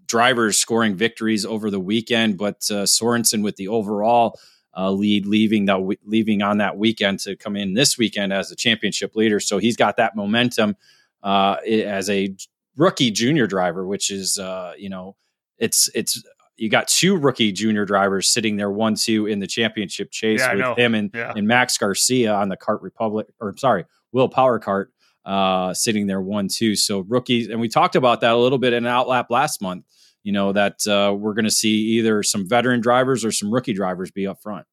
[0.06, 4.40] drivers scoring victories over the weekend, but uh, Sorensen with the overall.
[4.76, 8.56] Uh, lead leaving that leaving on that weekend to come in this weekend as the
[8.56, 9.40] championship leader.
[9.40, 10.76] So he's got that momentum
[11.22, 12.36] uh, as a
[12.78, 15.16] rookie junior driver, which is uh, you know,
[15.58, 16.24] it's it's
[16.56, 20.70] you got two rookie junior drivers sitting there one two in the championship chase yeah,
[20.70, 21.34] with him and, yeah.
[21.36, 24.88] and Max Garcia on the Kart Republic or sorry, Will Power Kart
[25.26, 26.76] uh sitting there one two.
[26.76, 29.86] So rookies and we talked about that a little bit in an Outlap last month,
[30.24, 34.12] you know, that uh, we're gonna see either some veteran drivers or some rookie drivers
[34.12, 34.66] be up front.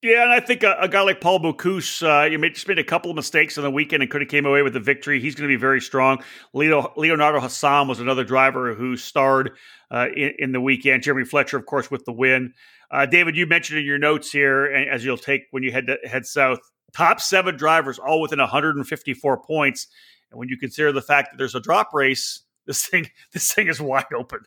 [0.00, 2.78] Yeah, and I think a, a guy like Paul Bocuse, uh, you made, just made
[2.78, 5.20] a couple of mistakes on the weekend and could have came away with the victory.
[5.20, 6.22] He's going to be very strong.
[6.54, 9.56] Leo, Leonardo Hassan was another driver who starred
[9.90, 11.02] uh, in, in, the weekend.
[11.02, 12.54] Jeremy Fletcher, of course, with the win.
[12.92, 15.98] Uh, David, you mentioned in your notes here, as you'll take when you head to,
[16.08, 16.60] head south,
[16.92, 19.88] top seven drivers all within 154 points.
[20.30, 23.66] And when you consider the fact that there's a drop race, this thing this thing
[23.66, 24.40] is wide open.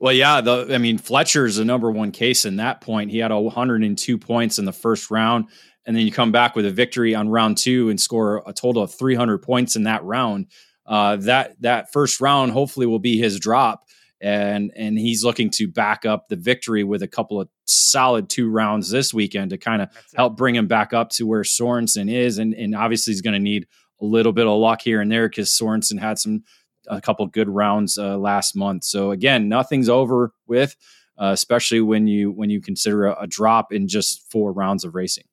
[0.00, 3.10] Well, yeah, the I mean Fletcher's the number one case in that point.
[3.10, 5.46] He had 102 points in the first round,
[5.84, 8.82] and then you come back with a victory on round two and score a total
[8.82, 10.46] of 300 points in that round.
[10.86, 13.84] Uh, that that first round hopefully will be his drop,
[14.20, 18.48] and and he's looking to back up the victory with a couple of solid two
[18.48, 22.38] rounds this weekend to kind of help bring him back up to where Sorensen is,
[22.38, 23.66] and and obviously he's going to need
[24.00, 26.44] a little bit of luck here and there because Sorensen had some
[26.88, 28.84] a couple good rounds uh, last month.
[28.84, 30.76] So again, nothing's over with,
[31.18, 34.94] uh, especially when you when you consider a, a, drop in just four rounds of
[34.94, 35.24] racing.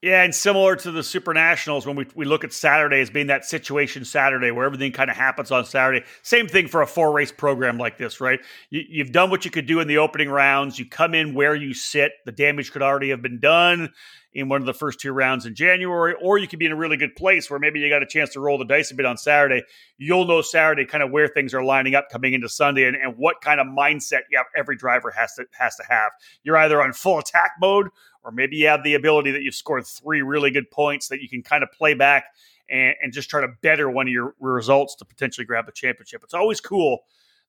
[0.00, 3.26] Yeah, and similar to the Super Nationals, when we, we look at Saturday as being
[3.26, 6.06] that situation Saturday where everything kind of happens on Saturday.
[6.22, 8.38] Same thing for a four race program like this, right?
[8.70, 10.78] You, you've done what you could do in the opening rounds.
[10.78, 12.12] You come in where you sit.
[12.26, 13.92] The damage could already have been done
[14.32, 16.76] in one of the first two rounds in January, or you could be in a
[16.76, 19.06] really good place where maybe you got a chance to roll the dice a bit
[19.06, 19.62] on Saturday.
[19.96, 23.14] You'll know Saturday kind of where things are lining up coming into Sunday and, and
[23.16, 26.12] what kind of mindset yeah, every driver has to has to have.
[26.42, 27.88] You're either on full attack mode,
[28.22, 31.28] or maybe you have the ability that you've scored three really good points that you
[31.28, 32.24] can kind of play back
[32.68, 36.22] and, and just try to better one of your results to potentially grab the championship.
[36.22, 37.00] It's always cool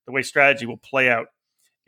[0.06, 1.28] the way strategy will play out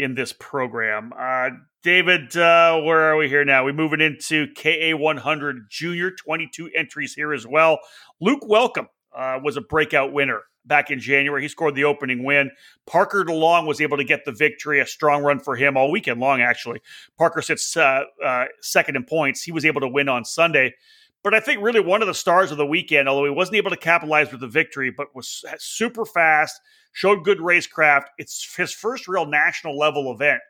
[0.02, 1.14] in this program.
[1.18, 1.50] Uh,
[1.84, 3.66] David, uh, where are we here now?
[3.66, 7.80] We're moving into KA 100 Junior, 22 entries here as well.
[8.20, 11.42] Luke Welcome uh, was a breakout winner back in January.
[11.42, 12.52] He scored the opening win.
[12.86, 16.20] Parker DeLong was able to get the victory, a strong run for him all weekend
[16.20, 16.82] long, actually.
[17.18, 19.42] Parker sits uh, uh, second in points.
[19.42, 20.76] He was able to win on Sunday.
[21.24, 23.70] But I think really one of the stars of the weekend, although he wasn't able
[23.70, 26.60] to capitalize with the victory, but was super fast,
[26.92, 28.06] showed good racecraft.
[28.18, 30.42] It's his first real national level event.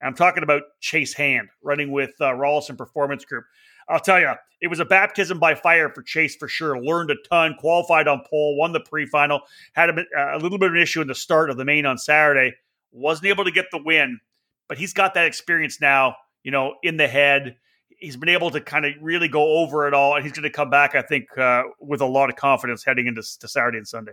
[0.00, 3.44] And I'm talking about Chase Hand running with uh, Rolison Performance Group.
[3.88, 6.80] I'll tell you, it was a baptism by fire for Chase for sure.
[6.80, 9.40] Learned a ton, qualified on pole, won the pre-final,
[9.74, 11.86] had a, uh, a little bit of an issue in the start of the main
[11.86, 12.54] on Saturday.
[12.92, 14.20] Wasn't able to get the win,
[14.68, 17.56] but he's got that experience now, you know, in the head
[18.00, 20.50] he's been able to kind of really go over it all, and he's going to
[20.50, 24.12] come back, I think, uh, with a lot of confidence heading into Saturday and Sunday.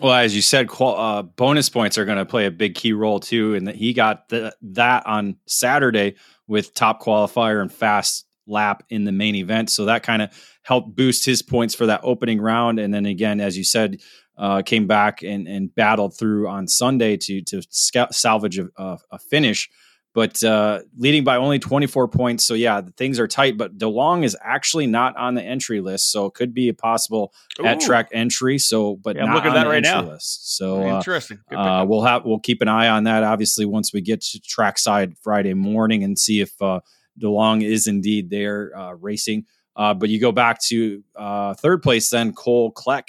[0.00, 2.92] Well, as you said, qual- uh, bonus points are going to play a big key
[2.92, 6.16] role too, and that he got the, that on Saturday
[6.46, 10.30] with top qualifier and fast lap in the main event, so that kind of
[10.62, 12.78] helped boost his points for that opening round.
[12.78, 14.00] And then again, as you said,
[14.38, 19.68] uh, came back and, and battled through on Sunday to to salvage a, a, finish
[20.16, 22.46] but uh, leading by only 24 points.
[22.46, 23.58] So yeah, things are tight.
[23.58, 27.34] But DeLong is actually not on the entry list, so it could be a possible
[27.60, 27.66] Ooh.
[27.66, 28.58] at track entry.
[28.58, 30.12] So, but yeah, not on the right entry now.
[30.12, 30.56] list.
[30.56, 31.38] So uh, interesting.
[31.54, 33.24] Uh, we'll have we'll keep an eye on that.
[33.24, 36.80] Obviously, once we get to trackside Friday morning and see if uh,
[37.22, 39.44] DeLong is indeed there uh, racing.
[39.76, 43.08] Uh, but you go back to uh, third place, then Cole Kleck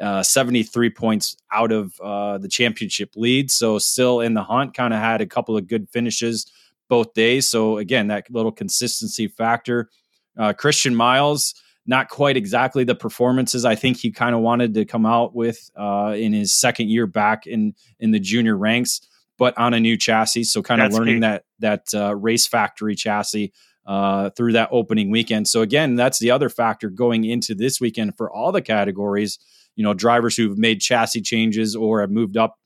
[0.00, 3.50] uh, 73 points out of uh, the championship lead.
[3.50, 6.46] So still in the hunt, kind of had a couple of good finishes
[6.88, 7.48] both days.
[7.48, 9.88] So again, that little consistency factor.
[10.36, 11.54] Uh, Christian Miles,
[11.86, 15.70] not quite exactly the performances I think he kind of wanted to come out with
[15.76, 19.00] uh, in his second year back in in the junior ranks,
[19.38, 20.44] but on a new chassis.
[20.44, 23.52] So kind of learning that that uh, race factory chassis
[23.86, 25.48] uh, through that opening weekend.
[25.48, 29.38] So again, that's the other factor going into this weekend for all the categories
[29.76, 32.58] you know drivers who've made chassis changes or have moved up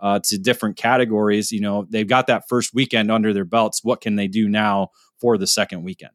[0.00, 4.00] uh, to different categories you know they've got that first weekend under their belts what
[4.00, 4.88] can they do now
[5.20, 6.12] for the second weekend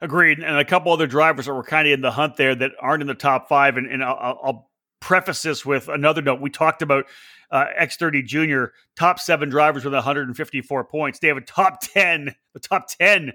[0.00, 2.70] agreed and a couple other drivers that were kind of in the hunt there that
[2.80, 6.50] aren't in the top five and, and I'll, I'll preface this with another note we
[6.50, 7.06] talked about
[7.50, 11.18] uh, X30 Junior, top seven drivers with 154 points.
[11.18, 13.32] They have a top 10, the top 10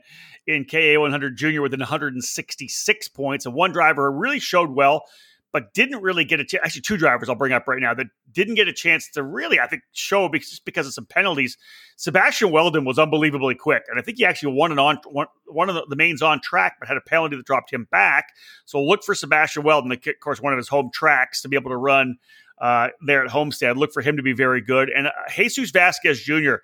[0.47, 3.45] in KA 100 Junior with 166 points.
[3.45, 5.03] And one driver really showed well
[5.51, 6.61] but didn't really get a chance.
[6.65, 9.59] Actually, two drivers I'll bring up right now that didn't get a chance to really,
[9.59, 11.57] I think, show because just because of some penalties.
[11.97, 15.75] Sebastian Weldon was unbelievably quick, and I think he actually won an on one, of
[15.75, 18.29] the, the mains on track, but had a penalty that dropped him back.
[18.65, 21.71] So look for Sebastian Weldon, of course, one of his home tracks, to be able
[21.71, 22.17] to run
[22.59, 23.77] uh, there at Homestead.
[23.77, 26.55] Look for him to be very good, and uh, Jesus Vasquez Jr.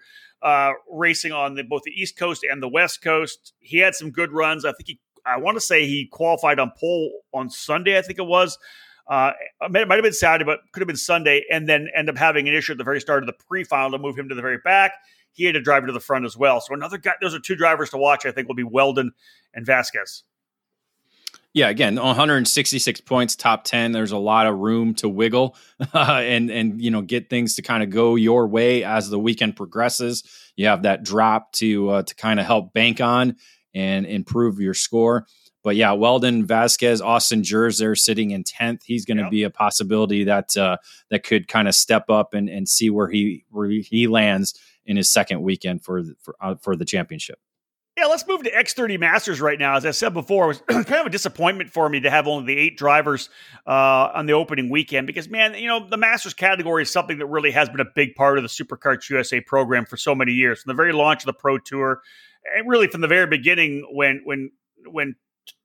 [0.42, 3.54] Uh, racing on the, both the East Coast and the West Coast.
[3.60, 4.66] He had some good runs.
[4.66, 8.20] I think he I want to say he qualified on pole on Sunday, I think
[8.20, 8.58] it was.
[9.08, 12.18] Uh, it might have been Saturday, but could have been Sunday, and then end up
[12.18, 14.42] having an issue at the very start of the pre-final to move him to the
[14.42, 14.94] very back.
[15.32, 16.60] He had to drive to the front as well.
[16.60, 18.26] So another guy, those are two drivers to watch.
[18.26, 19.12] I think will be Weldon
[19.54, 20.24] and Vasquez.
[21.54, 23.92] Yeah, again, 166 points, top 10.
[23.92, 25.56] There's a lot of room to wiggle
[25.94, 29.20] uh, and and you know get things to kind of go your way as the
[29.20, 30.24] weekend progresses.
[30.56, 33.38] You have that drop to uh, to kind of help bank on
[33.78, 35.28] and improve your score.
[35.64, 38.84] But yeah, Weldon, Vasquez, Austin Jers, they're sitting in tenth.
[38.86, 39.32] He's going to yep.
[39.32, 40.78] be a possibility that uh,
[41.10, 44.98] that could kind of step up and, and see where he where he lands in
[44.98, 47.40] his second weekend for for, uh, for the championship.
[47.98, 49.76] Yeah, let's move to X30 Masters right now.
[49.76, 52.54] As I said before, it was kind of a disappointment for me to have only
[52.54, 53.30] the eight drivers
[53.66, 57.26] uh, on the opening weekend because, man, you know, the Masters category is something that
[57.26, 60.62] really has been a big part of the SuperKarts USA program for so many years.
[60.62, 62.04] From the very launch of the Pro Tour,
[62.56, 64.52] Eh, really from the very beginning when when
[64.86, 65.16] when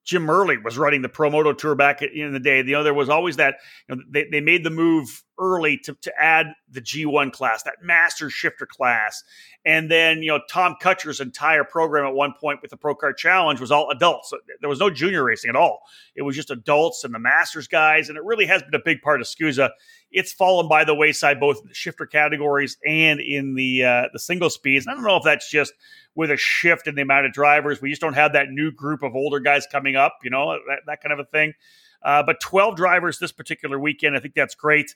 [0.05, 2.59] Jim Murley was running the Promoto Tour back in the day.
[2.59, 3.57] You know, there was always that.
[3.89, 7.77] You know, they, they made the move early to, to add the G1 class, that
[7.83, 9.23] master shifter class.
[9.65, 13.17] And then, you know, Tom Kutscher's entire program at one point with the Pro Kart
[13.17, 14.31] Challenge was all adults.
[14.31, 15.81] So there was no junior racing at all.
[16.17, 18.09] It was just adults and the masters guys.
[18.09, 19.71] And it really has been a big part of SKUSA.
[20.13, 24.19] It's fallen by the wayside, both in the shifter categories and in the uh, the
[24.19, 24.87] single speeds.
[24.87, 25.73] And I don't know if that's just
[26.15, 27.81] with a shift in the amount of drivers.
[27.81, 30.81] We just don't have that new group of older guys coming up, you know, that,
[30.87, 31.55] that kind of a thing.
[32.03, 34.17] Uh, but 12 drivers this particular weekend.
[34.17, 34.95] I think that's great.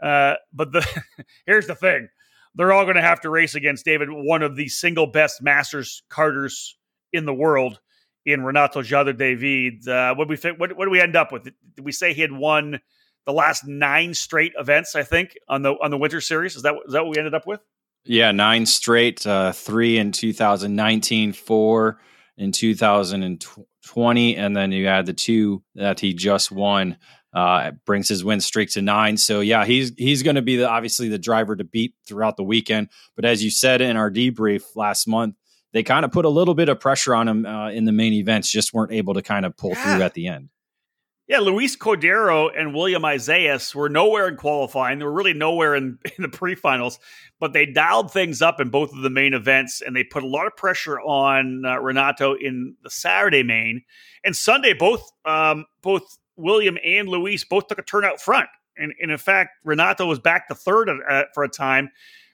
[0.00, 0.86] Uh, but the
[1.46, 2.08] here's the thing
[2.54, 6.02] they're all going to have to race against David, one of the single best masters
[6.10, 6.72] karters
[7.12, 7.80] in the world
[8.24, 9.86] in Renato Jader David.
[9.86, 11.44] Uh, what we what, what do we end up with?
[11.44, 11.54] Did
[11.84, 12.80] we say he had won
[13.28, 14.96] the last nine straight events?
[14.96, 16.56] I think on the on the Winter Series.
[16.56, 17.60] Is that is that what we ended up with?
[18.04, 19.26] Yeah, nine straight.
[19.26, 22.00] Uh, three in 2019, four
[22.38, 26.96] in 2020, and then you add the two that he just won
[27.34, 29.18] uh, brings his win streak to nine.
[29.18, 32.44] So yeah, he's he's going to be the, obviously the driver to beat throughout the
[32.44, 32.88] weekend.
[33.14, 35.34] But as you said in our debrief last month,
[35.74, 38.14] they kind of put a little bit of pressure on him uh, in the main
[38.14, 39.96] events, just weren't able to kind of pull yeah.
[39.96, 40.48] through at the end.
[41.28, 44.98] Yeah, Luis Cordero and William Isaias were nowhere in qualifying.
[44.98, 46.98] They were really nowhere in, in the pre-finals,
[47.38, 50.26] but they dialed things up in both of the main events, and they put a
[50.26, 53.82] lot of pressure on uh, Renato in the Saturday main
[54.24, 54.72] and Sunday.
[54.72, 58.48] Both um, both William and Luis both took a turn out front.
[58.78, 60.88] And, and in fact, Renato was back to third
[61.34, 61.90] for a time.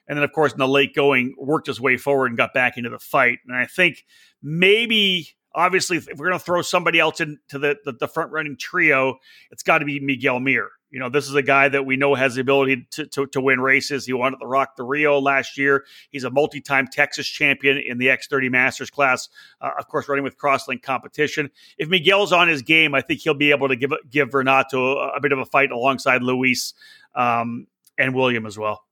[0.07, 2.77] and then of course in the late going worked his way forward and got back
[2.77, 3.39] into the fight.
[3.49, 4.05] And I think
[4.43, 8.57] maybe obviously if we're going to throw somebody else into the the, the front running
[8.57, 9.19] trio,
[9.51, 10.71] it's got to be Miguel Mir.
[10.91, 13.41] You know, this is a guy that we know has the ability to, to, to
[13.41, 14.07] win races.
[14.07, 15.85] He won at the Rock the Rio last year.
[16.11, 19.29] He's a multi time Texas champion in the X30 Masters class,
[19.61, 21.51] uh, of course, running with Crosslink competition.
[21.79, 25.17] If Miguel's on his game, I think he'll be able to give give Renato a,
[25.17, 26.75] a bit of a fight alongside Luis
[27.17, 27.67] um,
[27.99, 28.84] and William as well.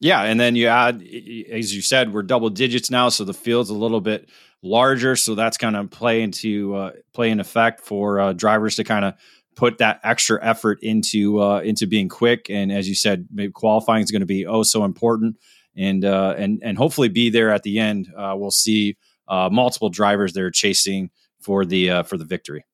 [0.00, 3.68] Yeah, and then you add, as you said, we're double digits now, so the field's
[3.68, 4.30] a little bit
[4.62, 8.84] larger, so that's kind of play into uh, play in effect for uh, drivers to
[8.84, 9.14] kind of
[9.56, 12.48] put that extra effort into uh, into being quick.
[12.48, 15.36] And as you said, maybe qualifying is going to be oh so important,
[15.76, 18.08] and uh, and and hopefully be there at the end.
[18.16, 18.96] Uh, we'll see
[19.28, 22.64] uh, multiple drivers that are chasing for the uh, for the victory.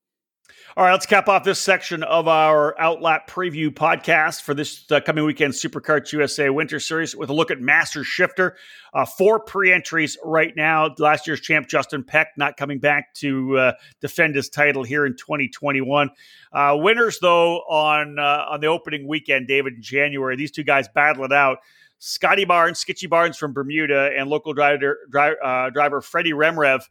[0.78, 5.00] All right, let's cap off this section of our Outlap preview podcast for this uh,
[5.00, 8.58] coming weekend SuperKarts USA Winter Series with a look at Master Shifter.
[8.92, 10.94] Uh, four pre entries right now.
[10.98, 13.72] Last year's champ Justin Peck not coming back to uh,
[14.02, 16.10] defend his title here in 2021.
[16.52, 20.36] Uh, winners, though, on uh, on the opening weekend, David, in January.
[20.36, 21.56] These two guys battle it out.
[22.00, 26.82] Scotty Barnes, Skitchy Barnes from Bermuda, and local driver, driver, uh, driver Freddie Remrev.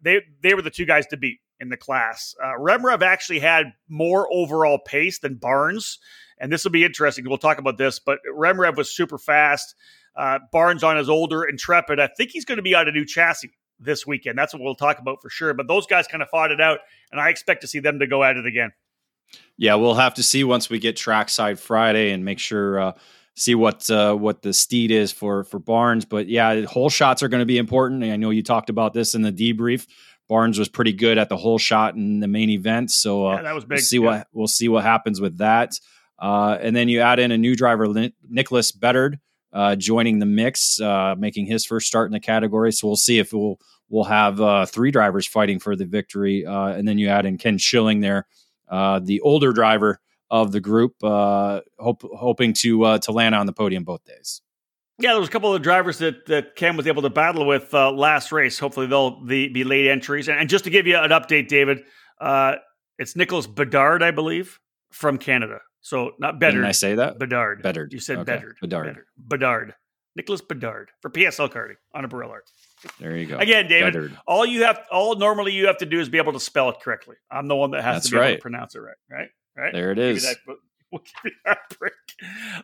[0.00, 2.34] they they were the two guys to beat in the class.
[2.42, 5.98] Uh, Remrev actually had more overall pace than Barnes,
[6.38, 7.24] and this will be interesting.
[7.26, 9.74] We'll talk about this, but Remrev was super fast.
[10.14, 12.00] Uh, Barnes on his older Intrepid.
[12.00, 14.36] I think he's going to be on a new chassis this weekend.
[14.36, 15.54] That's what we'll talk about for sure.
[15.54, 16.80] But those guys kind of fought it out,
[17.12, 18.72] and I expect to see them to go at it again.
[19.56, 22.92] Yeah, we'll have to see once we get trackside Friday and make sure uh,
[23.34, 26.04] see what uh, what the steed is for for Barnes.
[26.04, 28.04] But yeah, whole shots are going to be important.
[28.04, 29.86] I know you talked about this in the debrief.
[30.32, 32.90] Barnes was pretty good at the whole shot in the main event.
[32.90, 33.76] So uh, yeah, that was big.
[33.76, 34.02] We'll see yeah.
[34.02, 35.78] what we'll see what happens with that.
[36.18, 37.86] Uh, and then you add in a new driver,
[38.30, 39.20] Nicholas Bedard,
[39.52, 42.72] uh, joining the mix, uh, making his first start in the category.
[42.72, 43.60] So we'll see if we'll
[43.90, 46.46] we'll have uh, three drivers fighting for the victory.
[46.46, 48.26] Uh, and then you add in Ken Schilling there,
[48.70, 54.02] the older driver of the group, hope, hoping to to land on the podium both
[54.06, 54.40] days.
[55.02, 57.74] Yeah, there was a couple of drivers that, that Cam was able to battle with
[57.74, 58.60] uh, last race.
[58.60, 60.28] Hopefully, they'll be, be late entries.
[60.28, 61.82] And, and, just to give you an update, David,
[62.20, 62.54] uh,
[62.98, 64.60] it's Nicholas Bedard, I believe,
[64.92, 65.58] from Canada.
[65.80, 66.54] So not Bedard.
[66.54, 67.18] Didn't I say that?
[67.18, 67.62] Bedard.
[67.62, 67.92] Bedard.
[67.92, 68.36] You said okay.
[68.36, 68.56] Bedard.
[68.60, 68.86] Bedard.
[68.86, 69.06] Bedard.
[69.18, 69.74] Bedard.
[70.14, 72.38] Nicholas Bedard for PSL karting on a Barilla.
[73.00, 73.38] There you go.
[73.38, 73.94] Again, David.
[73.94, 74.18] Bedard.
[74.24, 76.76] All you have, all normally you have to do is be able to spell it
[76.80, 77.16] correctly.
[77.28, 78.28] I'm the one that has That's to be right.
[78.28, 78.96] able to pronounce it right.
[79.10, 79.28] Right.
[79.56, 79.72] Right.
[79.72, 80.22] There it is.
[80.22, 80.36] That,
[81.02, 81.92] we'll give you that break.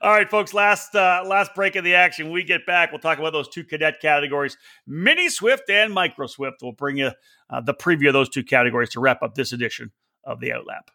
[0.02, 0.54] All right, folks.
[0.54, 2.26] Last uh, last break of the action.
[2.26, 4.56] When we get back, we'll talk about those two cadet categories,
[4.86, 6.58] Mini Swift and Micro Swift.
[6.62, 7.10] We'll bring you
[7.50, 9.90] uh, the preview of those two categories to wrap up this edition
[10.24, 10.88] of the Outlap.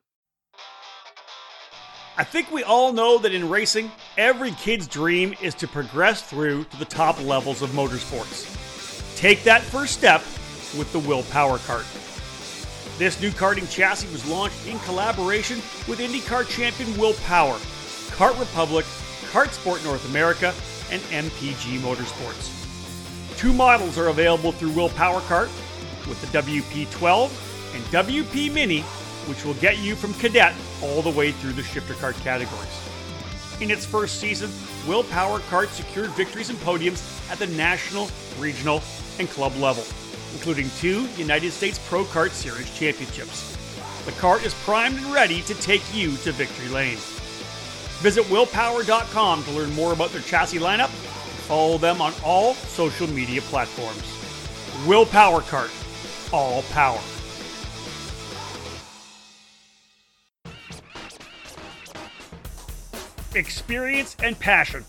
[2.16, 6.66] I think we all know that in racing, every kid's dream is to progress through
[6.66, 9.18] to the top levels of motorsports.
[9.18, 10.22] Take that first step
[10.78, 12.03] with the Will Power Kart.
[13.00, 17.58] This new karting chassis was launched in collaboration with IndyCar champion Will Power,
[18.12, 18.86] Kart Republic,
[19.32, 20.54] Kart Sport North America,
[20.92, 22.52] and MPG Motorsports.
[23.36, 25.48] Two models are available through Will Power Kart
[26.08, 27.32] with the WP12
[27.74, 28.82] and WP Mini,
[29.26, 32.80] which will get you from cadet all the way through the shifter kart categories.
[33.60, 34.52] In its first season,
[34.88, 38.84] Will Power Kart secured victories and podiums at the national, regional,
[39.18, 39.84] and club level
[40.34, 43.58] including two United States Pro Kart Series championships.
[44.06, 46.98] The kart is primed and ready to take you to victory lane.
[48.02, 53.08] Visit willpower.com to learn more about their chassis lineup and follow them on all social
[53.08, 54.04] media platforms.
[54.86, 55.72] Willpower Kart,
[56.34, 57.00] all power.
[63.36, 64.84] Experience and passion.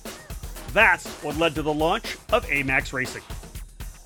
[0.72, 3.22] That's what led to the launch of AMAX Racing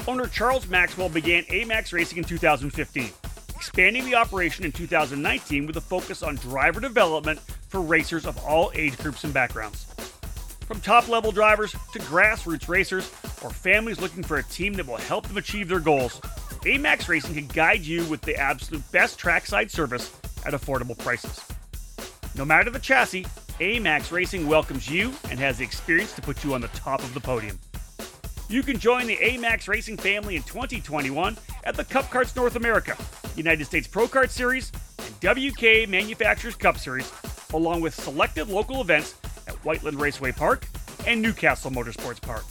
[0.09, 3.11] owner Charles Maxwell began AMAX Racing in 2015,
[3.55, 7.39] expanding the operation in 2019 with a focus on driver development
[7.69, 9.85] for racers of all age groups and backgrounds.
[10.67, 14.97] From top level drivers to grassroots racers or families looking for a team that will
[14.97, 16.21] help them achieve their goals,
[16.65, 20.11] AMAX Racing can guide you with the absolute best trackside service
[20.47, 21.39] at affordable prices.
[22.35, 23.27] No matter the chassis,
[23.61, 27.13] AMAX Racing welcomes you and has the experience to put you on the top of
[27.13, 27.59] the podium.
[28.51, 32.97] You can join the AMAX Racing family in 2021 at the Cup Karts North America,
[33.37, 37.13] United States Pro Kart Series, and WK Manufacturers Cup Series,
[37.53, 40.67] along with selected local events at Whiteland Raceway Park
[41.07, 42.45] and Newcastle Motorsports Park.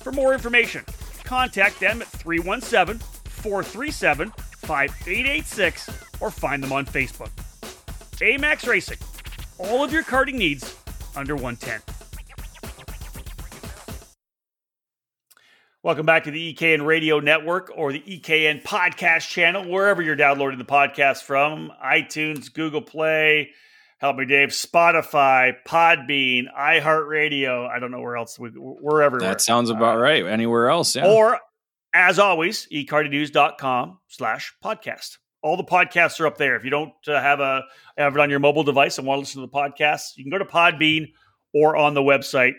[0.00, 0.82] For more information,
[1.24, 5.90] contact them at 317 437 5886
[6.20, 7.30] or find them on Facebook.
[8.22, 8.98] AMAX Racing,
[9.58, 10.74] all of your karting needs
[11.14, 12.01] under 110.
[15.84, 20.60] Welcome back to the EKN Radio Network or the EKN Podcast channel, wherever you're downloading
[20.60, 23.50] the podcast from iTunes, Google Play,
[23.98, 27.68] help me, Dave, Spotify, Podbean, iHeartRadio.
[27.68, 28.38] I don't know where else.
[28.38, 29.28] We, we're everywhere.
[29.28, 30.24] That sounds about uh, right.
[30.24, 31.08] Anywhere else, yeah.
[31.08, 31.40] Or,
[31.92, 35.18] as always, ekartingnews.com slash podcast.
[35.42, 36.54] All the podcasts are up there.
[36.54, 37.64] If you don't uh, have a
[37.98, 40.30] have it on your mobile device and want to listen to the podcast, you can
[40.30, 41.08] go to Podbean
[41.52, 42.52] or on the website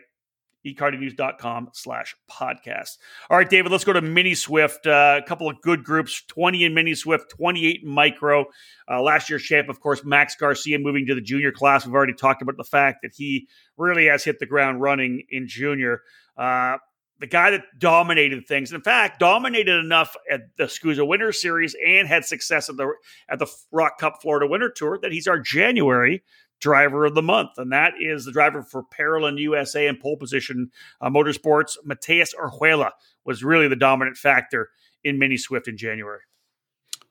[0.66, 2.98] ekartingnews.com slash podcast.
[3.30, 4.88] All right, David, let's go to Mini Swift.
[4.88, 8.46] Uh, a couple of good groups 20 in Mini Swift, 28 in Micro.
[8.90, 11.86] Uh, last year's champ, of course, Max Garcia moving to the junior class.
[11.86, 13.48] We've already talked about the fact that he
[13.78, 16.02] really has hit the ground running in junior.
[16.38, 16.78] Uh,
[17.20, 22.08] the guy that dominated things, in fact, dominated enough at the SKUSA Winter Series and
[22.08, 22.92] had success at the
[23.30, 26.22] at the ROK Cup Florida Winter Tour that he's our January
[26.60, 30.72] driver of the month, and that is the driver for Parolin USA and pole position
[31.02, 31.78] uh, motorsports.
[31.84, 32.92] Mateus Orjuela
[33.26, 34.70] was really the dominant factor
[35.04, 36.22] in Mini Swift in January.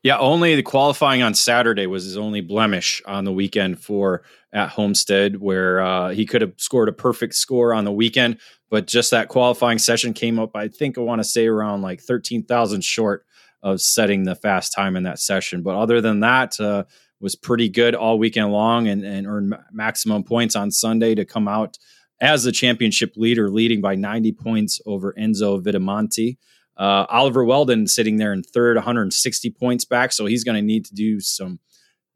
[0.03, 4.69] Yeah, only the qualifying on Saturday was his only blemish on the weekend for at
[4.71, 8.39] Homestead, where uh, he could have scored a perfect score on the weekend,
[8.69, 10.57] but just that qualifying session came up.
[10.57, 13.25] I think I want to say around like thirteen thousand short
[13.63, 15.63] of setting the fast time in that session.
[15.63, 16.83] But other than that, uh,
[17.23, 21.47] was pretty good all weekend long and, and earned maximum points on Sunday to come
[21.47, 21.79] out
[22.21, 26.37] as the championship leader, leading by 90 points over Enzo Vitamonte.
[26.77, 30.85] Uh, Oliver Weldon sitting there in third, 160 points back, so he's going to need
[30.87, 31.61] to do some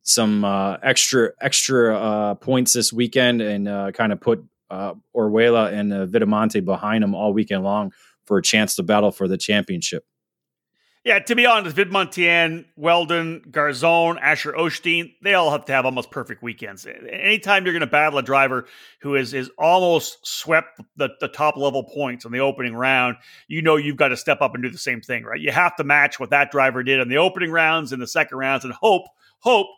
[0.03, 5.73] some uh, extra extra uh, points this weekend and uh, kind of put uh, Orjuela
[5.73, 7.93] and uh, Vitamonte behind him all weekend long
[8.25, 10.05] for a chance to battle for the championship.
[11.07, 15.85] Yeah, to be honest, Vid Montien, Weldon, Garzone, Asher Osteen, they all have to have
[15.85, 16.85] almost perfect weekends.
[16.85, 18.67] Anytime you're going to battle a driver
[19.03, 23.63] who is is almost swept the, the top level points in the opening round, you
[23.63, 25.41] know you've got to step up and do the same thing, right?
[25.41, 28.39] You have to match what that driver did in the opening rounds and the second
[28.39, 29.05] rounds and hope,
[29.39, 29.69] hope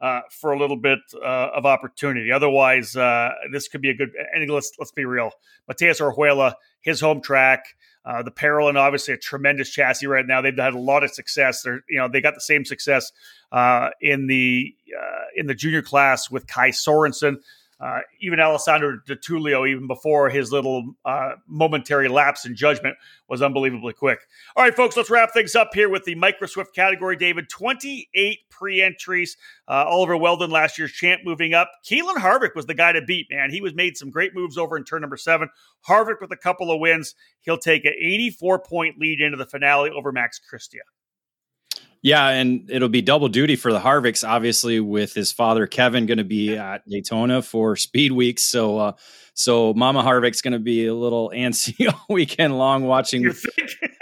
[0.00, 2.32] uh, for a little bit uh, of opportunity.
[2.32, 4.12] Otherwise, uh, this could be a good.
[4.32, 5.32] And let's let's be real.
[5.66, 7.66] Mateus Orjuela, his home track,
[8.04, 8.30] uh, the
[8.68, 10.40] and obviously a tremendous chassis right now.
[10.40, 11.62] They've had a lot of success.
[11.62, 13.12] They're you know they got the same success
[13.52, 17.36] uh, in the uh, in the junior class with Kai Sorensen.
[17.80, 22.96] Uh, even Alessandro Di Tullio, even before his little uh, momentary lapse in judgment,
[23.28, 24.18] was unbelievably quick.
[24.56, 27.16] All right, folks, let's wrap things up here with the Microswift category.
[27.16, 29.36] David, 28 pre entries.
[29.68, 31.70] Uh, Oliver Weldon, last year's champ, moving up.
[31.84, 33.50] Keelan Harvick was the guy to beat, man.
[33.50, 35.48] He was made some great moves over in turn number seven.
[35.86, 37.14] Harvick with a couple of wins.
[37.42, 40.80] He'll take an 84 point lead into the finale over Max Christia.
[42.02, 46.18] Yeah, and it'll be double duty for the Harvicks, obviously, with his father Kevin going
[46.18, 48.38] to be at Daytona for Speed Week.
[48.38, 48.92] So, uh,
[49.34, 53.32] so Mama Harvick's going to be a little antsy all weekend long watching.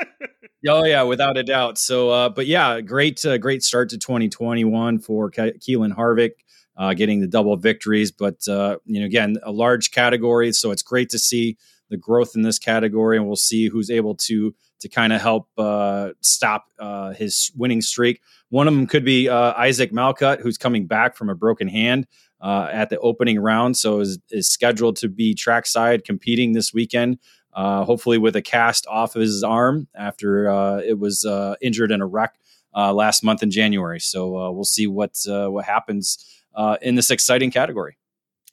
[0.69, 1.79] oh yeah, without a doubt.
[1.79, 6.33] So, uh, but yeah, great, uh, great start to 2021 for Ke- Keelan Harvick.
[6.79, 10.83] Uh, getting the double victories, but uh, you know, again, a large category, so it's
[10.83, 11.57] great to see
[11.89, 15.49] the growth in this category, and we'll see who's able to to kind of help
[15.57, 18.21] uh, stop uh, his winning streak.
[18.51, 22.07] One of them could be uh, Isaac Malcut, who's coming back from a broken hand
[22.43, 27.19] uh, at the opening round, so is, is scheduled to be trackside competing this weekend.
[27.55, 31.27] Uh, hopefully, with a cast off of his arm after uh, it was
[31.63, 32.35] injured in a wreck
[32.75, 33.99] last month in January.
[33.99, 36.23] So we'll see what what happens
[36.83, 37.97] in this exciting category.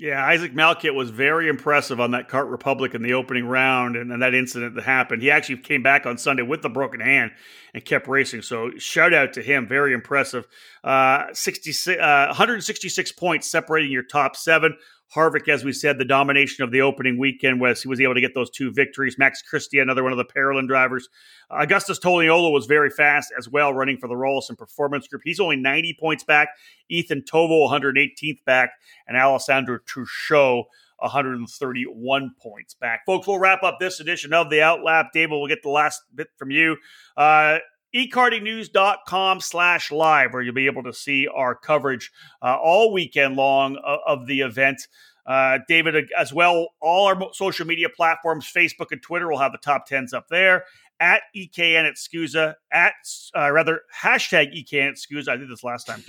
[0.03, 4.11] Yeah, Isaac Malkit was very impressive on that Kart Republic in the opening round and,
[4.11, 5.21] and, that incident that happened.
[5.21, 7.31] He actually came back on Sunday with the broken hand
[7.73, 8.41] and kept racing.
[8.41, 9.65] So shout out to him.
[9.65, 10.45] Very impressive.
[10.83, 14.75] Uh, 66, uh, 166 points separating your top seven.
[15.15, 18.21] Harvick, as we said, the domination of the opening weekend was he was able to
[18.21, 19.17] get those two victories.
[19.17, 21.07] Max Christie, another one of the Parolin drivers.
[21.49, 25.21] Augustus Toniolo was very fast as well, running for the Rolison Performance Group.
[25.23, 26.49] He's only 90 points back.
[26.89, 28.71] Ethan Tovo, 118th back,
[29.07, 30.63] and Alessandro Truchot,
[30.99, 33.05] 131 points back.
[33.05, 35.09] Folks, we'll wrap up this edition of the Outlap.
[35.13, 36.77] David, we'll get the last bit from you.
[37.17, 37.57] Uh,
[37.95, 43.77] ekartingnews.com slash live where you'll be able to see our coverage uh, all weekend long
[43.77, 44.87] of, of the event.
[45.25, 49.57] Uh, david as well all our social media platforms facebook and twitter will have the
[49.57, 50.65] top 10s up there.
[50.99, 52.93] At ekn at SKUSA, at
[53.35, 55.29] uh, rather hashtag ekn at SKUSA.
[55.29, 56.01] i did this last time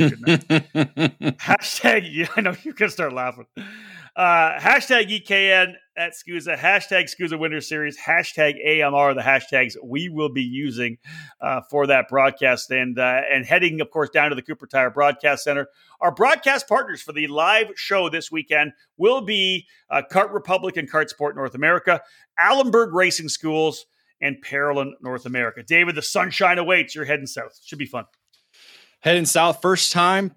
[1.39, 3.47] hashtag i know you're gonna start laughing
[4.17, 10.29] uh, hashtag EKN at SKUSA, hashtag SKUSA Winter Series, hashtag AMR, the hashtags we will
[10.29, 10.99] be using
[11.41, 12.71] uh, for that broadcast.
[12.71, 15.69] And, uh, and heading, of course, down to the Cooper Tire Broadcast Center.
[16.01, 20.91] Our broadcast partners for the live show this weekend will be uh, Kart Republic and
[20.91, 22.01] Kart Sport North America,
[22.39, 23.87] Allen Berg Racing Schools,
[24.21, 25.63] and Parolin, North America.
[25.63, 26.95] David, the sunshine awaits.
[26.95, 27.59] You're heading south.
[27.65, 28.05] Should be fun.
[29.01, 30.35] Heading south, first time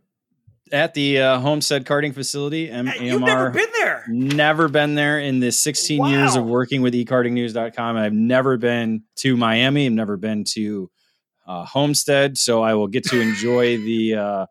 [0.71, 2.69] at the uh, Homestead Karting Facility.
[2.69, 4.05] M- You've never been there.
[4.07, 6.07] Never been there in the 16 wow.
[6.07, 7.97] years of working with ekartingnews.com.
[7.97, 9.85] I've never been to Miami.
[9.85, 10.89] I've never been to
[11.47, 14.45] uh, Homestead, so I will get to enjoy the uh,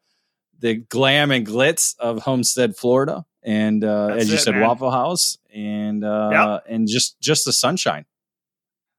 [0.58, 4.62] the glam and glitz of Homestead, Florida, and uh, as you it, said, man.
[4.62, 6.64] Waffle House, and uh, yep.
[6.68, 8.06] and just just the sunshine.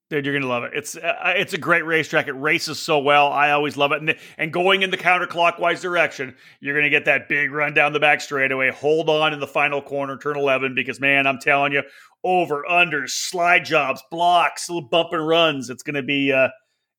[0.09, 0.71] Dude, you're gonna love it.
[0.73, 2.27] It's uh, it's a great racetrack.
[2.27, 3.27] It races so well.
[3.27, 4.01] I always love it.
[4.01, 7.99] And, and going in the counterclockwise direction, you're gonna get that big run down the
[7.99, 8.71] back straightaway.
[8.71, 11.83] Hold on in the final corner, turn 11, because man, I'm telling you,
[12.23, 15.69] over, under, slide jobs, blocks, little bump and runs.
[15.69, 16.47] It's gonna be uh,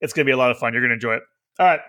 [0.03, 0.75] it's gonna be a lot of fun.
[0.75, 1.23] You're gonna enjoy it.
[1.59, 1.81] All right.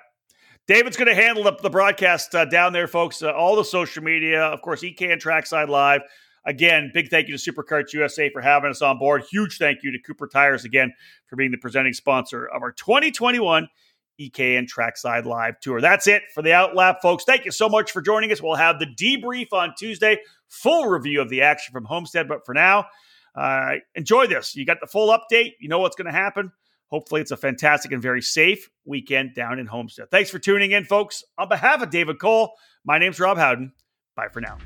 [0.68, 3.24] David's going to handle the, the broadcast uh, down there, folks.
[3.24, 6.02] Uh, all the social media, of course, EKN Trackside Live.
[6.50, 9.22] Again, big thank you to SuperKarts USA for having us on board.
[9.30, 10.92] Huge thank you to Cooper Tires again
[11.28, 13.68] for being the presenting sponsor of our 2021
[14.20, 15.80] EKN Trackside Live Tour.
[15.80, 17.24] That's it for the Outlap, folks.
[17.24, 18.42] Thank you so much for joining us.
[18.42, 22.28] We'll have the debrief on Tuesday, full review of the action from Homestead.
[22.28, 22.86] But for now,
[23.36, 24.56] uh, enjoy this.
[24.56, 25.52] You got the full update.
[25.60, 26.52] You know what's going to happen.
[26.88, 30.10] Hopefully, it's a fantastic and very safe weekend down in Homestead.
[30.10, 31.24] Thanks for tuning in, folks.
[31.38, 33.72] On behalf of David Cole, my name's Rob Howden.
[34.16, 34.58] Bye for now.